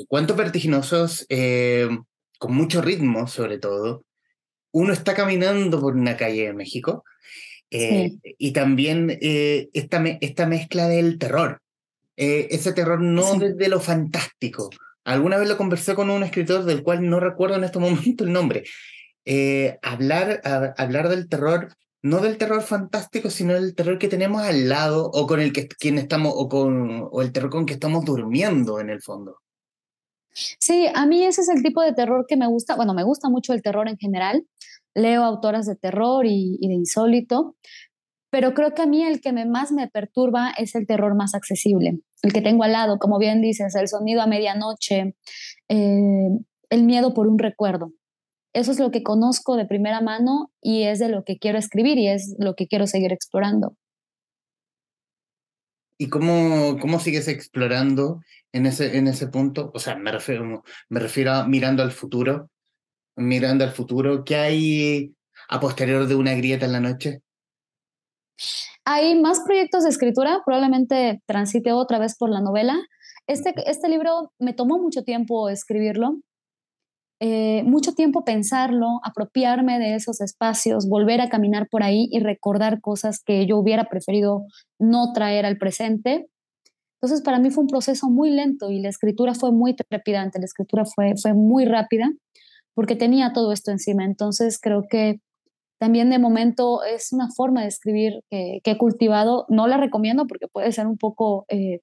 ¿Cuántos 0.08 0.36
vertiginosos, 0.36 1.26
con 2.38 2.54
mucho 2.54 2.82
ritmo 2.82 3.28
sobre 3.28 3.58
todo, 3.58 4.04
uno 4.72 4.92
está 4.92 5.14
caminando 5.14 5.80
por 5.80 5.94
una 5.94 6.16
calle 6.16 6.46
de 6.46 6.54
México 6.54 7.04
eh, 7.74 8.12
y 8.36 8.52
también 8.52 9.18
eh, 9.22 9.70
esta, 9.72 10.04
esta 10.20 10.46
mezcla 10.46 10.88
del 10.88 11.18
terror, 11.18 11.61
eh, 12.22 12.48
ese 12.50 12.72
terror 12.72 13.00
no 13.00 13.38
de 13.38 13.68
lo 13.68 13.80
fantástico. 13.80 14.70
Alguna 15.04 15.38
vez 15.38 15.48
lo 15.48 15.56
conversé 15.56 15.94
con 15.94 16.10
un 16.10 16.22
escritor 16.22 16.64
del 16.64 16.82
cual 16.82 17.08
no 17.08 17.20
recuerdo 17.20 17.56
en 17.56 17.64
este 17.64 17.78
momento 17.78 18.24
el 18.24 18.32
nombre. 18.32 18.64
hablar, 19.82 20.40
hablar 20.76 21.08
del 21.08 21.28
terror, 21.28 21.68
no 22.02 22.18
del 22.18 22.36
terror 22.36 22.62
fantástico, 22.62 23.30
sino 23.30 23.54
del 23.54 23.74
terror 23.74 23.98
que 23.98 24.08
tenemos 24.08 24.42
al 24.42 24.68
lado 24.68 25.10
o 25.12 25.26
con 25.26 25.40
el 25.40 25.52
que 25.52 25.68
quien 25.68 25.98
estamos, 25.98 26.32
o, 26.36 26.48
con, 26.48 27.08
o 27.10 27.22
el 27.22 27.32
terror 27.32 27.50
con 27.50 27.66
que 27.66 27.74
estamos 27.74 28.04
durmiendo 28.04 28.80
en 28.80 28.90
el 28.90 29.00
fondo. 29.00 29.38
Sí, 30.34 30.86
a 30.94 31.06
mí 31.06 31.24
ese 31.24 31.42
es 31.42 31.48
el 31.48 31.62
tipo 31.62 31.82
de 31.82 31.92
terror 31.92 32.26
que 32.26 32.36
me 32.36 32.46
gusta. 32.46 32.74
Bueno, 32.74 32.94
me 32.94 33.04
gusta 33.04 33.28
mucho 33.28 33.52
el 33.52 33.62
terror 33.62 33.88
en 33.88 33.98
general, 33.98 34.46
leo 34.94 35.22
autoras 35.24 35.66
de 35.66 35.76
terror 35.76 36.24
y, 36.26 36.58
de 36.60 36.74
insólito, 36.74 37.56
pero 38.32 38.54
creo 38.54 38.72
que 38.72 38.80
a 38.80 38.86
mí 38.86 39.04
el 39.04 39.20
que 39.20 39.30
más 39.44 39.72
me 39.72 39.88
perturba 39.88 40.54
es 40.56 40.74
el 40.74 40.86
terror 40.86 41.14
más 41.14 41.34
accesible, 41.34 42.00
el 42.22 42.32
que 42.32 42.40
tengo 42.40 42.64
al 42.64 42.72
lado, 42.72 42.98
como 42.98 43.18
bien 43.18 43.42
dices, 43.42 43.74
el 43.74 43.88
sonido 43.88 44.22
a 44.22 44.26
medianoche, 44.26 45.14
eh, 45.68 46.28
el 46.70 46.82
miedo 46.84 47.12
por 47.12 47.28
un 47.28 47.38
recuerdo. 47.38 47.92
Eso 48.54 48.72
es 48.72 48.78
lo 48.78 48.90
que 48.90 49.02
conozco 49.02 49.56
de 49.56 49.66
primera 49.66 50.00
mano 50.00 50.50
y 50.62 50.84
es 50.84 50.98
de 50.98 51.10
lo 51.10 51.24
que 51.24 51.38
quiero 51.38 51.58
escribir 51.58 51.98
y 51.98 52.08
es 52.08 52.34
lo 52.38 52.54
que 52.54 52.66
quiero 52.66 52.86
seguir 52.86 53.12
explorando. 53.12 53.76
¿Y 55.98 56.08
cómo, 56.08 56.78
cómo 56.80 57.00
sigues 57.00 57.28
explorando 57.28 58.22
en 58.52 58.64
ese, 58.64 58.96
en 58.96 59.08
ese 59.08 59.28
punto? 59.28 59.70
O 59.74 59.78
sea, 59.78 59.96
me 59.96 60.10
refiero, 60.10 60.64
me 60.88 61.00
refiero 61.00 61.32
a 61.32 61.46
mirando 61.46 61.82
al 61.82 61.92
futuro 61.92 62.48
mirando 63.14 63.64
al 63.64 63.72
futuro, 63.72 64.24
¿qué 64.24 64.36
hay 64.36 65.14
a 65.50 65.60
posterior 65.60 66.06
de 66.06 66.14
una 66.14 66.34
grieta 66.34 66.64
en 66.64 66.72
la 66.72 66.80
noche? 66.80 67.20
Hay 68.84 69.20
más 69.20 69.40
proyectos 69.40 69.84
de 69.84 69.90
escritura, 69.90 70.40
probablemente 70.44 71.22
transite 71.26 71.72
otra 71.72 71.98
vez 71.98 72.16
por 72.16 72.30
la 72.30 72.40
novela. 72.40 72.76
Este, 73.26 73.54
este 73.66 73.88
libro 73.88 74.32
me 74.38 74.52
tomó 74.52 74.78
mucho 74.78 75.04
tiempo 75.04 75.48
escribirlo, 75.48 76.16
eh, 77.20 77.62
mucho 77.62 77.92
tiempo 77.92 78.24
pensarlo, 78.24 79.00
apropiarme 79.04 79.78
de 79.78 79.94
esos 79.94 80.20
espacios, 80.20 80.88
volver 80.88 81.20
a 81.20 81.28
caminar 81.28 81.68
por 81.70 81.84
ahí 81.84 82.08
y 82.10 82.18
recordar 82.18 82.80
cosas 82.80 83.22
que 83.24 83.46
yo 83.46 83.58
hubiera 83.58 83.84
preferido 83.84 84.44
no 84.80 85.12
traer 85.12 85.46
al 85.46 85.56
presente. 85.56 86.26
Entonces, 87.00 87.22
para 87.22 87.38
mí 87.38 87.50
fue 87.50 87.62
un 87.62 87.68
proceso 87.68 88.10
muy 88.10 88.30
lento 88.30 88.70
y 88.70 88.80
la 88.80 88.88
escritura 88.88 89.34
fue 89.34 89.52
muy 89.52 89.76
trepidante, 89.76 90.40
la 90.40 90.46
escritura 90.46 90.84
fue, 90.84 91.14
fue 91.20 91.32
muy 91.34 91.64
rápida 91.64 92.10
porque 92.74 92.96
tenía 92.96 93.32
todo 93.32 93.52
esto 93.52 93.70
encima. 93.70 94.04
Entonces 94.04 94.58
creo 94.60 94.82
que 94.88 95.20
también 95.82 96.10
de 96.10 96.20
momento 96.20 96.84
es 96.84 97.12
una 97.12 97.28
forma 97.34 97.62
de 97.62 97.66
escribir 97.66 98.20
que, 98.30 98.60
he 98.62 98.78
cultivado. 98.78 99.46
No 99.48 99.66
la 99.66 99.78
recomiendo 99.78 100.28
porque 100.28 100.46
puede 100.46 100.70
ser 100.70 100.86
un 100.86 100.96
poco 100.96 101.44
eh, 101.48 101.80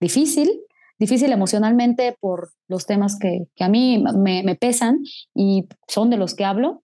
difícil, 0.00 0.62
difícil 0.98 1.30
emocionalmente 1.30 2.16
por 2.18 2.52
los 2.68 2.86
temas 2.86 3.18
que, 3.18 3.42
a 3.60 3.68
mí 3.68 4.02
me, 4.16 4.54
pesan 4.54 5.00
y 5.34 5.68
son 5.86 6.08
de 6.08 6.16
los 6.16 6.34
que 6.34 6.46
hablo. 6.46 6.82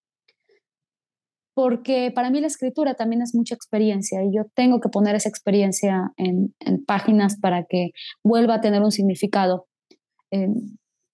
Porque 1.55 2.12
para 2.14 2.29
mí 2.29 2.42
la 2.42 2.49
escritura 2.49 2.92
también 2.92 3.23
es 3.23 3.35
mucha 3.35 3.55
experiencia 3.55 4.23
y 4.23 4.37
yo 4.37 4.42
tengo 4.55 4.81
que 4.81 4.90
poner 4.90 5.14
esa 5.16 5.31
experiencia 5.31 6.12
en, 6.18 6.55
páginas 6.87 7.38
para 7.40 7.64
que 7.64 7.92
vuelva 8.23 8.57
a 8.57 8.61
tener 8.61 8.83
un 8.83 8.92
significado 8.92 9.66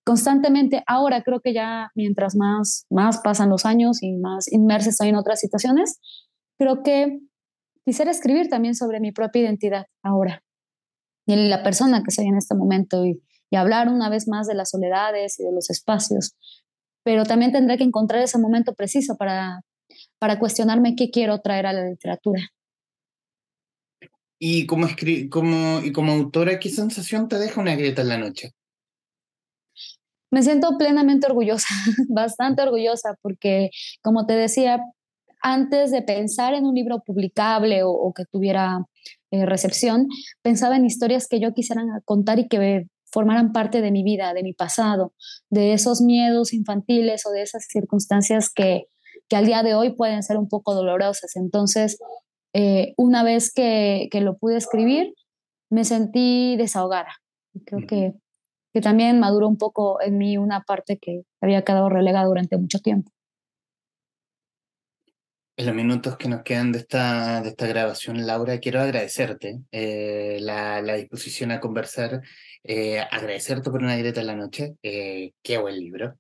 constantemente, 0.06 0.84
ahora 0.86 1.24
creo 1.24 1.40
que 1.40 1.52
ya 1.52 1.90
mientras 1.96 2.36
más, 2.36 2.86
más 2.90 3.18
pasan 3.18 3.50
los 3.50 3.66
años 3.66 4.04
y 4.04 4.12
más 4.12 4.50
inmersa 4.52 4.90
estoy 4.90 5.08
en 5.08 5.16
otras 5.16 5.40
situaciones, 5.40 5.98
creo 6.58 6.84
que 6.84 7.18
quisiera 7.84 8.12
escribir 8.12 8.48
también 8.48 8.76
sobre 8.76 9.00
mi 9.00 9.10
propia 9.10 9.42
identidad 9.42 9.86
ahora 10.04 10.44
y 11.26 11.34
la 11.34 11.64
persona 11.64 12.04
que 12.04 12.12
soy 12.12 12.26
en 12.26 12.36
este 12.36 12.54
momento 12.54 13.04
y, 13.04 13.20
y 13.50 13.56
hablar 13.56 13.88
una 13.88 14.08
vez 14.08 14.28
más 14.28 14.46
de 14.46 14.54
las 14.54 14.70
soledades 14.70 15.40
y 15.40 15.42
de 15.42 15.52
los 15.52 15.70
espacios, 15.70 16.36
pero 17.02 17.24
también 17.24 17.50
tendré 17.50 17.76
que 17.76 17.84
encontrar 17.84 18.22
ese 18.22 18.38
momento 18.38 18.74
preciso 18.74 19.16
para, 19.16 19.62
para 20.20 20.38
cuestionarme 20.38 20.94
qué 20.94 21.10
quiero 21.10 21.40
traer 21.40 21.66
a 21.66 21.72
la 21.72 21.84
literatura. 21.84 22.42
Y 24.38 24.66
como, 24.66 24.86
como, 25.30 25.80
y 25.82 25.90
como 25.90 26.12
autora, 26.12 26.60
¿qué 26.60 26.68
sensación 26.68 27.26
te 27.26 27.40
deja 27.40 27.60
una 27.60 27.74
grieta 27.74 28.02
en 28.02 28.08
la 28.08 28.18
noche? 28.18 28.52
Me 30.36 30.42
siento 30.42 30.76
plenamente 30.76 31.26
orgullosa, 31.26 31.66
bastante 32.10 32.60
orgullosa, 32.60 33.16
porque 33.22 33.70
como 34.02 34.26
te 34.26 34.34
decía, 34.34 34.82
antes 35.40 35.90
de 35.90 36.02
pensar 36.02 36.52
en 36.52 36.66
un 36.66 36.74
libro 36.74 37.00
publicable 37.06 37.80
o, 37.84 38.12
que 38.14 38.26
tuviera 38.30 38.84
eh, 39.30 39.46
recepción, 39.46 40.08
pensaba 40.42 40.76
en 40.76 40.84
historias 40.84 41.26
que 41.26 41.40
yo 41.40 41.54
quisiera 41.54 41.82
contar 42.04 42.38
y 42.38 42.48
que 42.48 42.84
formaran 43.10 43.52
parte 43.52 43.80
de 43.80 43.90
mi 43.90 44.02
vida, 44.02 44.34
de 44.34 44.42
mi 44.42 44.52
pasado, 44.52 45.14
de 45.48 45.72
esos 45.72 46.02
miedos 46.02 46.52
infantiles 46.52 47.24
o 47.24 47.30
de 47.30 47.40
esas 47.40 47.64
circunstancias 47.66 48.50
que, 48.54 48.88
que 49.30 49.36
al 49.36 49.46
día 49.46 49.62
de 49.62 49.74
hoy 49.74 49.94
pueden 49.96 50.22
ser 50.22 50.36
un 50.36 50.50
poco 50.50 50.74
dolorosas. 50.74 51.34
Entonces, 51.36 51.98
eh, 52.52 52.92
una 52.98 53.22
vez 53.22 53.50
que, 53.54 54.08
que, 54.10 54.20
lo 54.20 54.36
pude 54.36 54.58
escribir, 54.58 55.14
me 55.70 55.86
sentí 55.86 56.56
desahogada. 56.58 57.14
Creo 57.64 57.86
que 57.88 58.12
que 58.76 58.82
también 58.82 59.18
maduró 59.18 59.48
un 59.48 59.56
poco 59.56 60.02
en 60.02 60.18
mí 60.18 60.36
una 60.36 60.60
parte 60.60 60.98
que 60.98 61.22
había 61.40 61.62
quedado 61.62 61.88
relegada 61.88 62.26
durante 62.26 62.58
mucho 62.58 62.78
tiempo. 62.78 63.10
En 65.56 65.64
los 65.64 65.74
minutos 65.74 66.18
que 66.18 66.28
nos 66.28 66.42
quedan 66.42 66.72
de 66.72 66.80
esta, 66.80 67.40
de 67.40 67.48
esta 67.48 67.66
grabación, 67.66 68.26
Laura, 68.26 68.60
quiero 68.60 68.82
agradecerte 68.82 69.60
eh, 69.72 70.40
la, 70.42 70.82
la, 70.82 70.96
disposición 70.96 71.52
a 71.52 71.60
conversar, 71.60 72.20
eh, 72.64 73.00
agradecerte 73.00 73.70
por 73.70 73.82
una 73.82 73.96
directa 73.96 74.20
en 74.20 74.26
la 74.26 74.36
noche. 74.36 74.74
Eh, 74.82 75.32
qué 75.42 75.56
buen 75.56 75.80
libro. 75.80 76.14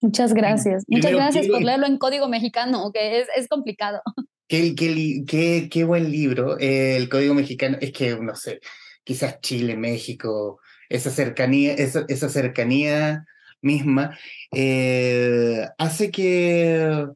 Muchas 0.00 0.34
gracias. 0.34 0.82
Muchas 0.88 1.12
gracias 1.12 1.46
por 1.46 1.62
leerlo 1.62 1.86
en 1.86 1.96
código 1.96 2.26
mexicano, 2.28 2.90
que 2.92 3.20
es, 3.20 3.28
es 3.36 3.46
complicado. 3.46 4.02
Qué, 4.48 4.74
qué, 4.74 5.22
qué, 5.26 5.68
qué 5.70 5.84
buen 5.84 6.10
libro. 6.10 6.58
el 6.58 7.08
código 7.08 7.32
mexicano, 7.32 7.78
es 7.80 7.92
que, 7.92 8.16
no 8.16 8.34
sé, 8.34 8.60
quizás 9.02 9.40
Chile, 9.40 9.76
México, 9.76 10.60
esa 10.92 11.10
cercanía, 11.10 11.74
esa, 11.74 12.04
esa 12.08 12.28
cercanía 12.28 13.24
misma, 13.62 14.18
eh, 14.52 15.66
hace 15.78 16.10
que... 16.10 17.06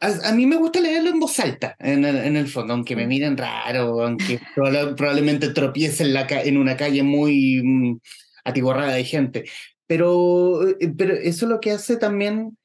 A, 0.00 0.32
mí 0.32 0.46
me 0.46 0.56
gusta 0.56 0.80
leerlo 0.80 1.10
en 1.10 1.20
voz 1.20 1.38
alta, 1.40 1.76
en 1.78 2.06
el, 2.06 2.16
en 2.16 2.36
el 2.36 2.48
fondo, 2.48 2.72
aunque 2.72 2.96
me 2.96 3.06
miren 3.06 3.36
raro, 3.36 4.02
aunque 4.02 4.40
probablemente 4.96 5.50
tropiece 5.50 6.04
en, 6.04 6.14
la, 6.14 6.26
en 6.26 6.56
una 6.56 6.74
calle 6.74 7.02
muy 7.02 7.60
mm, 7.62 7.98
atiborrada 8.44 8.94
de 8.94 9.04
gente. 9.04 9.44
Pero, 9.86 10.66
eh, 10.66 10.90
pero 10.96 11.12
eso 11.12 11.44
es 11.44 11.50
lo 11.50 11.60
que 11.60 11.72
hace 11.72 11.98
también 11.98 12.56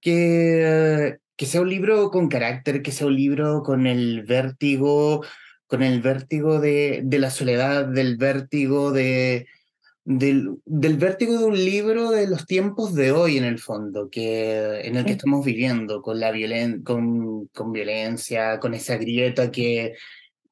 que, 0.00 1.16
que 1.36 1.46
sea 1.46 1.62
un 1.62 1.68
libro 1.68 2.12
con 2.12 2.28
carácter, 2.28 2.80
que 2.80 2.92
sea 2.92 3.08
un 3.08 3.16
libro 3.16 3.64
con 3.64 3.88
el 3.88 4.22
vértigo 4.22 5.24
con 5.68 5.82
el 5.82 6.00
vértigo 6.00 6.60
de, 6.60 7.02
de 7.04 7.18
la 7.18 7.30
soledad, 7.30 7.86
del 7.86 8.16
vértigo 8.16 8.90
de, 8.90 9.46
del, 10.04 10.56
del, 10.64 10.96
vértigo 10.96 11.38
de 11.38 11.44
un 11.44 11.56
libro 11.56 12.10
de 12.10 12.26
los 12.26 12.46
tiempos 12.46 12.94
de 12.94 13.12
hoy 13.12 13.36
en 13.36 13.44
el 13.44 13.58
fondo, 13.58 14.08
que, 14.08 14.80
en 14.80 14.96
el 14.96 15.04
que 15.04 15.12
estamos 15.12 15.44
viviendo, 15.44 16.00
con, 16.00 16.18
la 16.18 16.30
violen 16.30 16.82
con, 16.82 17.48
con 17.48 17.72
violencia, 17.72 18.58
con 18.58 18.72
esa 18.72 18.96
grieta 18.96 19.50
que 19.50 19.92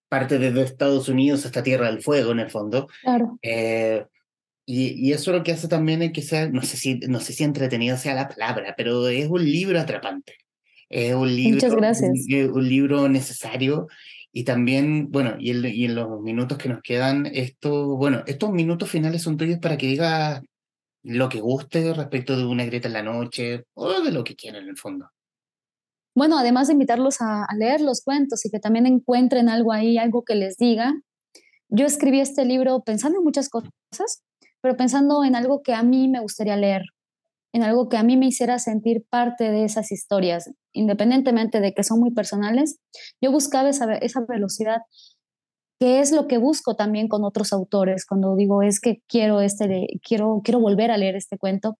parte 0.09 0.39
desde 0.39 0.63
Estados 0.63 1.09
Unidos 1.09 1.47
hasta 1.47 1.63
Tierra 1.63 1.87
del 1.87 2.03
Fuego 2.03 2.33
en 2.33 2.41
el 2.41 2.51
fondo. 2.51 2.87
Claro. 3.01 3.39
Eh, 3.41 4.05
y, 4.67 5.09
y, 5.09 5.13
eso 5.13 5.33
lo 5.33 5.43
que 5.43 5.53
hace 5.53 5.67
también 5.67 6.03
es 6.03 6.13
que 6.13 6.21
sea, 6.21 6.47
no 6.51 6.61
sé, 6.61 6.77
si, 6.77 6.97
no 7.09 7.21
sé 7.21 7.33
si 7.33 7.43
entretenido 7.43 7.97
sea 7.97 8.15
la 8.15 8.29
palabra, 8.29 8.75
pero 8.77 9.09
es 9.09 9.29
un 9.29 9.43
libro 9.43 9.81
atrapante. 9.81 10.35
Es 10.91 11.15
un 11.15 11.35
libro, 11.35 11.55
Muchas 11.55 11.75
gracias. 11.75 12.11
Un, 12.11 12.51
un 12.51 12.69
libro 12.69 13.09
necesario 13.09 13.89
y 14.39 14.45
también, 14.45 15.11
bueno, 15.11 15.37
y, 15.39 15.53
en 15.87 15.95
los 15.95 16.21
minutos 16.21 16.59
que 16.59 16.69
nos 16.69 16.83
quedan, 16.83 17.25
esto, 17.25 17.97
bueno, 17.97 18.23
estos 18.27 18.53
minutos 18.53 18.91
finales 18.91 19.23
son 19.23 19.39
tuyos 19.39 19.59
para 19.61 19.79
que 19.79 19.87
digas 19.87 20.43
lo 21.03 21.31
que 21.31 21.41
guste 21.41 21.95
respecto 21.95 22.37
de 22.37 22.45
una 22.45 22.67
grieta 22.67 22.89
en 22.89 22.93
la 22.93 23.03
noche 23.03 23.65
o 23.73 24.03
de 24.03 24.13
lo 24.13 24.25
que 24.25 24.37
quieran 24.37 24.65
en 24.65 24.69
el 24.69 24.77
fondo. 24.77 25.09
bueno, 26.15 26.37
además 26.37 26.67
de 26.67 26.75
invitarlos 26.75 27.23
a, 27.23 27.47
leer 27.57 27.81
los 27.81 28.03
cuentos 28.03 28.45
y 28.45 28.51
que 28.51 28.61
también 28.61 28.85
encuentren 28.85 29.49
algo 29.49 29.73
ahí, 29.73 29.97
algo 29.97 30.23
que 30.23 30.35
les 30.35 30.59
diga, 30.59 30.93
yo 31.71 31.87
escribí 31.87 32.21
este 32.21 32.45
libro 32.45 32.83
pensando 32.85 33.21
en 33.21 33.25
muchas 33.25 33.49
cosas, 33.49 34.23
pero 34.61 34.77
pensando 34.77 35.25
en 35.25 35.35
algo 35.35 35.63
que 35.63 35.73
a 35.73 35.83
mí 35.83 36.09
me 36.09 36.21
gustaría 36.21 36.59
leer, 36.59 36.83
en 37.55 37.63
algo 37.63 37.89
que 37.89 37.97
a 37.97 38.03
mí 38.03 38.19
me 38.19 38.27
hiciera 38.27 38.59
sentir 38.59 39.07
parte 39.09 39.51
de 39.51 39.65
esas 39.65 39.93
historias, 39.93 40.51
independientemente 40.77 41.61
de 41.61 41.75
que 41.75 41.83
son 41.83 42.01
muy 42.01 42.13
personales, 42.13 42.79
yo 43.21 43.33
buscaba 43.33 43.69
esa, 43.69 43.87
velocidad, 44.29 44.83
que 45.81 46.01
es 46.01 46.13
lo 46.13 46.27
que 46.27 46.39
busco 46.39 46.77
también 46.77 47.09
con 47.09 47.25
otros 47.25 47.53
autores, 47.53 48.07
cuando 48.07 48.37
digo 48.37 48.63
es 48.63 48.81
que 48.81 49.03
quiero, 49.09 49.41
este, 49.41 49.87
quiero, 50.07 50.41
quiero 50.45 50.61
volver 50.61 50.91
a 50.91 50.97
leer 50.97 51.17
este 51.17 51.39
cuento. 51.39 51.79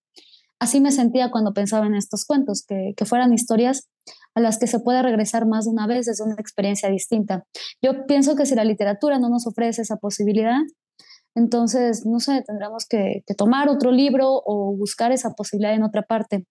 Así 0.59 0.81
me 0.81 0.91
sentía 0.91 1.31
cuando 1.31 1.53
pensaba 1.53 1.87
en 1.87 1.95
estos 1.95 2.25
cuentos, 2.25 2.65
que, 2.67 2.95
que 2.97 3.05
fueran 3.05 3.33
historias 3.33 3.89
a 4.35 4.41
las 4.41 4.59
que 4.59 4.67
se 4.67 4.81
puede 4.81 5.03
regresar 5.03 5.47
más 5.47 5.67
de 5.67 5.71
una 5.71 5.87
vez 5.87 6.07
desde 6.07 6.25
una 6.25 6.37
experiencia 6.39 6.89
distinta. 6.89 7.45
Yo 7.83 8.07
pienso 8.07 8.37
que 8.37 8.47
si 8.47 8.55
la 8.55 8.65
literatura 8.65 9.19
no 9.19 9.29
nos 9.29 9.47
ofrece 9.47 9.83
esa 9.83 9.97
posibilidad, 9.97 10.61
entonces, 11.37 12.07
no 12.07 12.19
sé, 12.19 12.43
tendremos 12.47 12.87
que, 12.89 13.23
tomar 13.37 13.69
otro 13.69 13.93
libro 13.93 14.43
o 14.45 14.75
buscar 14.75 15.13
esa 15.13 15.35
posibilidad 15.35 15.75
en 15.75 15.83
otra 15.83 16.03
parte. 16.03 16.47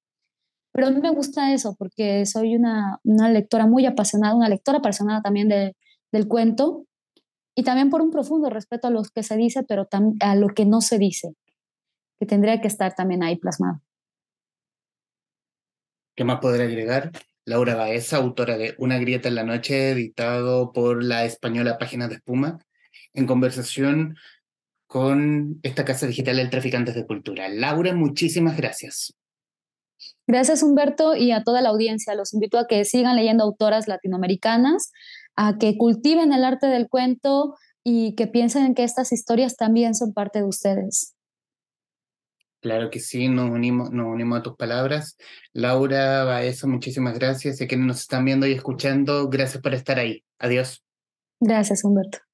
Pero 0.75 0.87
a 0.87 0.91
mí 0.91 0.99
me 0.99 1.09
gusta 1.09 1.53
eso 1.53 1.73
porque 1.79 2.25
soy 2.25 2.57
una, 2.57 2.99
lectora 3.05 3.65
muy 3.65 3.85
apasionada, 3.85 4.35
una 4.35 4.49
lectora 4.49 4.79
apasionada 4.79 5.21
también 5.21 5.47
del 5.47 6.27
cuento 6.27 6.85
y 7.55 7.63
también 7.63 7.89
por 7.89 8.01
un 8.01 8.11
profundo 8.11 8.49
respeto 8.49 8.87
a 8.87 8.91
lo 8.91 9.01
que 9.03 9.23
se 9.23 9.37
dice, 9.37 9.63
pero 9.63 9.87
a 10.19 10.35
lo 10.35 10.49
que 10.49 10.65
no 10.65 10.81
se 10.81 10.99
dice, 10.99 11.33
que 12.19 12.25
tendría 12.25 12.59
que 12.59 12.67
estar 12.67 12.93
también 12.93 13.23
ahí 13.23 13.37
plasmado. 13.37 13.79
¿Qué 16.13 16.25
más 16.25 16.41
podría 16.41 16.65
agregar? 16.65 17.09
Laura 17.45 17.75
Baeza, 17.75 18.17
autora 18.17 18.57
de 18.57 18.75
Una 18.77 18.97
grieta 18.99 19.29
en 19.29 19.35
la 19.35 19.43
noche, 19.43 19.91
editado 19.91 20.73
por 20.73 21.01
la 21.01 21.23
española 21.23 21.77
Páginas 21.77 22.09
de 22.09 22.15
Espuma, 22.15 22.59
en 23.13 23.25
conversación 23.25 24.17
con 24.87 25.57
esta 25.63 25.85
casa 25.85 26.05
digital 26.05 26.35
del 26.35 26.49
Traficantes 26.49 26.95
de 26.95 27.05
Cultura. 27.05 27.47
Laura, 27.47 27.93
muchísimas 27.93 28.57
gracias. 28.57 29.15
Gracias 30.27 30.63
Humberto 30.63 31.15
y 31.15 31.31
a 31.31 31.43
toda 31.43 31.61
la 31.61 31.69
audiencia. 31.69 32.15
Los 32.15 32.33
invito 32.33 32.57
a 32.57 32.67
que 32.67 32.83
sigan 32.85 33.15
leyendo 33.15 33.43
autoras 33.43 33.87
latinoamericanas, 33.87 34.91
a 35.35 35.57
que 35.57 35.77
cultiven 35.77 36.33
el 36.33 36.43
arte 36.43 36.67
del 36.67 36.89
cuento 36.89 37.55
y 37.83 38.15
que 38.15 38.27
piensen 38.27 38.73
que 38.73 38.83
estas 38.83 39.11
historias 39.11 39.55
también 39.55 39.93
son 39.93 40.13
parte 40.13 40.39
de 40.39 40.45
ustedes. 40.45 41.15
Claro 42.59 42.89
que 42.89 42.99
sí, 42.99 43.27
nos 43.27 43.51
unimos, 43.51 43.91
nos 43.91 44.07
unimos 44.07 44.39
a 44.39 44.41
tus 44.41 44.55
palabras. 44.55 45.17
Laura 45.53 46.23
Baeza, 46.23 46.65
muchísimas 46.65 47.19
gracias. 47.19 47.61
Y 47.61 47.65
a 47.65 47.67
quienes 47.67 47.85
nos 47.85 47.99
están 47.99 48.25
viendo 48.25 48.47
y 48.47 48.53
escuchando, 48.53 49.29
gracias 49.29 49.61
por 49.61 49.75
estar 49.75 49.99
ahí. 49.99 50.23
Adiós. 50.39 50.83
Gracias, 51.39 51.83
Humberto. 51.83 52.24